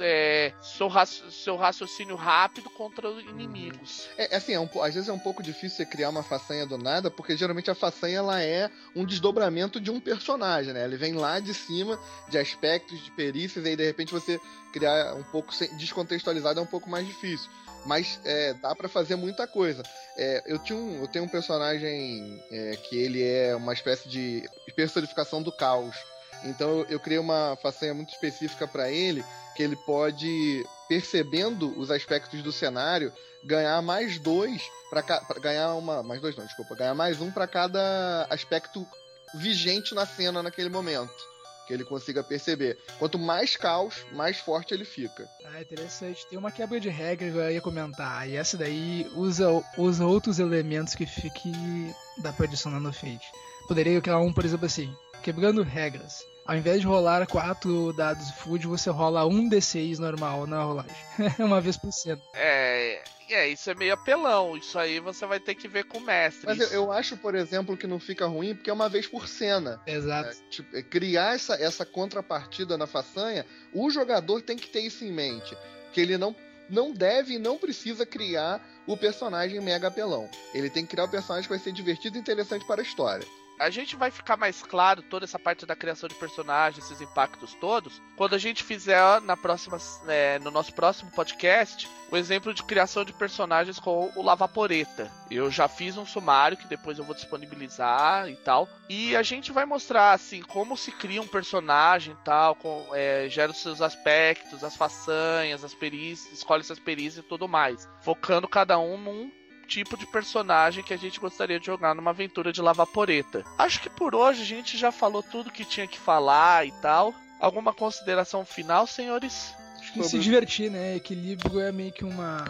[0.00, 0.88] é, seu,
[1.30, 4.08] seu, raciocínio rápido contra inimigos.
[4.16, 6.66] É, é assim, é um, às vezes é um pouco difícil você criar uma façanha
[6.66, 10.84] do nada, porque geralmente a façanha ela é um desdobramento de um personagem, né?
[10.84, 14.40] Ele vem lá de cima de aspectos, de perícias, e aí de repente você
[14.72, 17.50] criar um pouco descontextualizado é um pouco mais difícil
[17.84, 19.82] mas é, dá para fazer muita coisa.
[20.16, 24.48] É, eu, tinha um, eu tenho um personagem é, que ele é uma espécie de
[24.76, 25.96] personificação do caos.
[26.44, 29.24] Então eu, criei uma façanha muito específica para ele,
[29.56, 33.12] que ele pode, percebendo os aspectos do cenário,
[33.44, 35.02] ganhar mais dois para
[35.40, 38.86] ganhar uma, mais dois não, desculpa, ganhar mais um para cada aspecto
[39.34, 41.32] vigente na cena naquele momento
[41.66, 42.78] que ele consiga perceber.
[42.98, 45.28] Quanto mais caos, mais forte ele fica.
[45.44, 46.26] Ah, interessante.
[46.26, 48.28] Tem uma quebra de regra que eu ia comentar.
[48.28, 49.46] E essa daí usa,
[49.78, 53.30] usa outros elementos que, que dá pra adicionar no Fate.
[53.68, 56.31] Poderia criar um, por exemplo, assim, quebrando regras.
[56.52, 60.94] Ao invés de rolar quatro dados de food, você rola um D6 normal na rolagem.
[61.40, 62.22] uma vez por cento.
[62.34, 64.54] É, é, isso é meio apelão.
[64.54, 66.44] Isso aí você vai ter que ver com o mestre.
[66.44, 69.26] Mas eu, eu, acho, por exemplo, que não fica ruim porque é uma vez por
[69.26, 69.80] cena.
[69.86, 70.28] Exato.
[70.28, 75.06] É, tipo, é, criar essa, essa contrapartida na façanha, o jogador tem que ter isso
[75.06, 75.56] em mente.
[75.90, 76.36] Que ele não,
[76.68, 80.28] não deve e não precisa criar o personagem mega apelão.
[80.52, 83.26] Ele tem que criar o personagem que vai ser divertido e interessante para a história
[83.62, 87.54] a gente vai ficar mais claro toda essa parte da criação de personagens, esses impactos
[87.54, 92.62] todos, quando a gente fizer na próxima, é, no nosso próximo podcast o exemplo de
[92.62, 95.10] criação de personagens com o Lavaporeta.
[95.30, 99.52] Eu já fiz um sumário que depois eu vou disponibilizar e tal, e a gente
[99.52, 103.80] vai mostrar assim como se cria um personagem e tal, com, é, gera os seus
[103.80, 109.41] aspectos, as façanhas, as perícias, escolhe suas perícias e tudo mais, focando cada um num
[109.72, 113.42] tipo de personagem que a gente gostaria de jogar numa aventura de Lavaporeta.
[113.56, 117.14] Acho que por hoje a gente já falou tudo que tinha que falar e tal.
[117.40, 119.54] Alguma consideração final, senhores?
[119.80, 120.96] Acho que se divertir, né?
[120.96, 122.44] Equilíbrio é meio que uma.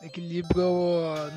[0.00, 0.64] Equilíbrio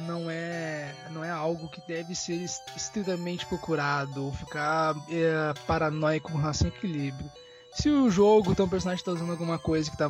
[0.07, 2.35] não é não é algo que deve ser
[2.75, 7.29] estritamente procurado ou ficar é, paranoico com relação ao equilíbrio.
[7.73, 10.09] Se o jogo tem um personagem que tá usando alguma coisa que tá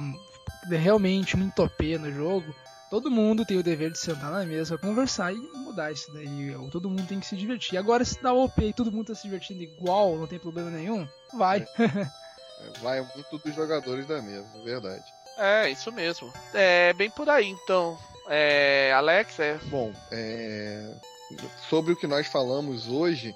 [0.70, 2.56] realmente muito OP no jogo,
[2.90, 6.56] Todo mundo tem o dever de sentar na mesa, conversar e mudar isso daí.
[6.72, 7.78] Todo mundo tem que se divertir.
[7.78, 11.08] Agora, se dá OP e todo mundo tá se divertindo igual, não tem problema nenhum,
[11.34, 11.66] vai.
[11.80, 15.04] É, vai muito dos jogadores da mesa, verdade.
[15.38, 16.32] É, isso mesmo.
[16.54, 17.98] É bem por aí, então.
[18.28, 19.60] É, Alex, é.
[19.66, 20.96] Bom, é...
[21.70, 23.36] sobre o que nós falamos hoje,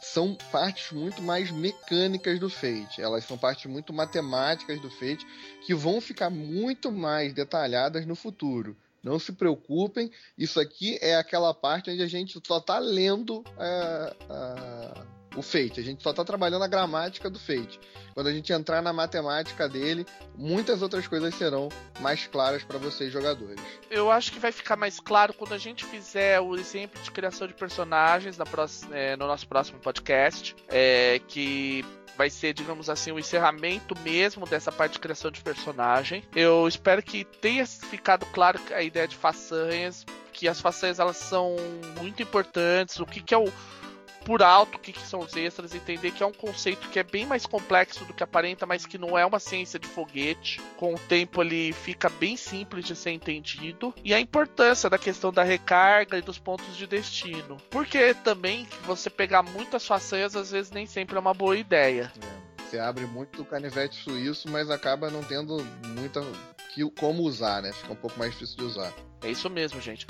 [0.00, 3.00] são partes muito mais mecânicas do Fate.
[3.00, 5.26] Elas são partes muito matemáticas do Fate
[5.64, 8.76] que vão ficar muito mais detalhadas no futuro.
[9.08, 14.14] Não se preocupem, isso aqui é aquela parte onde a gente só está lendo é,
[15.34, 17.80] o Fate, a gente só está trabalhando a gramática do Fate.
[18.12, 20.04] Quando a gente entrar na matemática dele,
[20.36, 21.68] muitas outras coisas serão
[22.00, 23.60] mais claras para vocês, jogadores.
[23.88, 27.46] Eu acho que vai ficar mais claro quando a gente fizer o exemplo de criação
[27.46, 31.84] de personagens próxima, é, no nosso próximo podcast, é, que
[32.18, 36.24] vai ser, digamos assim, o encerramento mesmo dessa parte de criação de personagem.
[36.34, 41.54] Eu espero que tenha ficado claro a ideia de façanhas, que as façanhas elas são
[41.96, 43.52] muito importantes, o que, que é o
[44.28, 47.02] por alto o que, que, são os extras, entender que é um conceito que é
[47.02, 50.60] bem mais complexo do que aparenta, mas que não é uma ciência de foguete.
[50.76, 53.94] Com o tempo ele fica bem simples de ser entendido.
[54.04, 57.56] E a importância da questão da recarga e dos pontos de destino.
[57.70, 62.12] Porque também você pegar muitas façanhas às vezes nem sempre é uma boa ideia.
[62.22, 62.62] É.
[62.68, 65.56] Você abre muito o canivete suíço, mas acaba não tendo
[65.86, 66.20] muita
[66.96, 67.72] como usar, né?
[67.72, 68.92] Fica um pouco mais difícil de usar.
[69.22, 70.06] É isso mesmo, gente.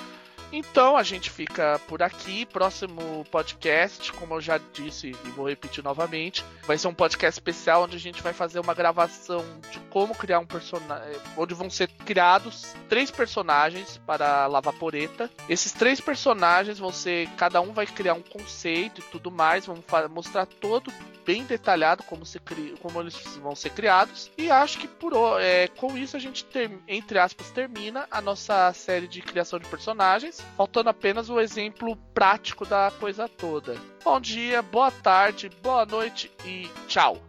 [0.51, 2.45] Então a gente fica por aqui.
[2.45, 7.83] Próximo podcast, como eu já disse e vou repetir novamente, vai ser um podcast especial
[7.83, 11.15] onde a gente vai fazer uma gravação de como criar um personagem.
[11.37, 15.29] Onde vão ser criados três personagens para Lavaporeta.
[15.47, 17.29] Esses três personagens vão ser.
[17.37, 19.65] Cada um vai criar um conceito e tudo mais.
[19.65, 20.91] Vamos mostrar todo
[21.29, 22.73] bem detalhado como, se cri...
[22.81, 24.31] como eles vão ser criados.
[24.35, 26.71] E acho que por é, com isso a gente, ter...
[26.87, 32.65] entre aspas, termina a nossa série de criação de personagens, faltando apenas o exemplo prático
[32.65, 33.75] da coisa toda.
[34.03, 37.28] Bom dia, boa tarde, boa noite e tchau!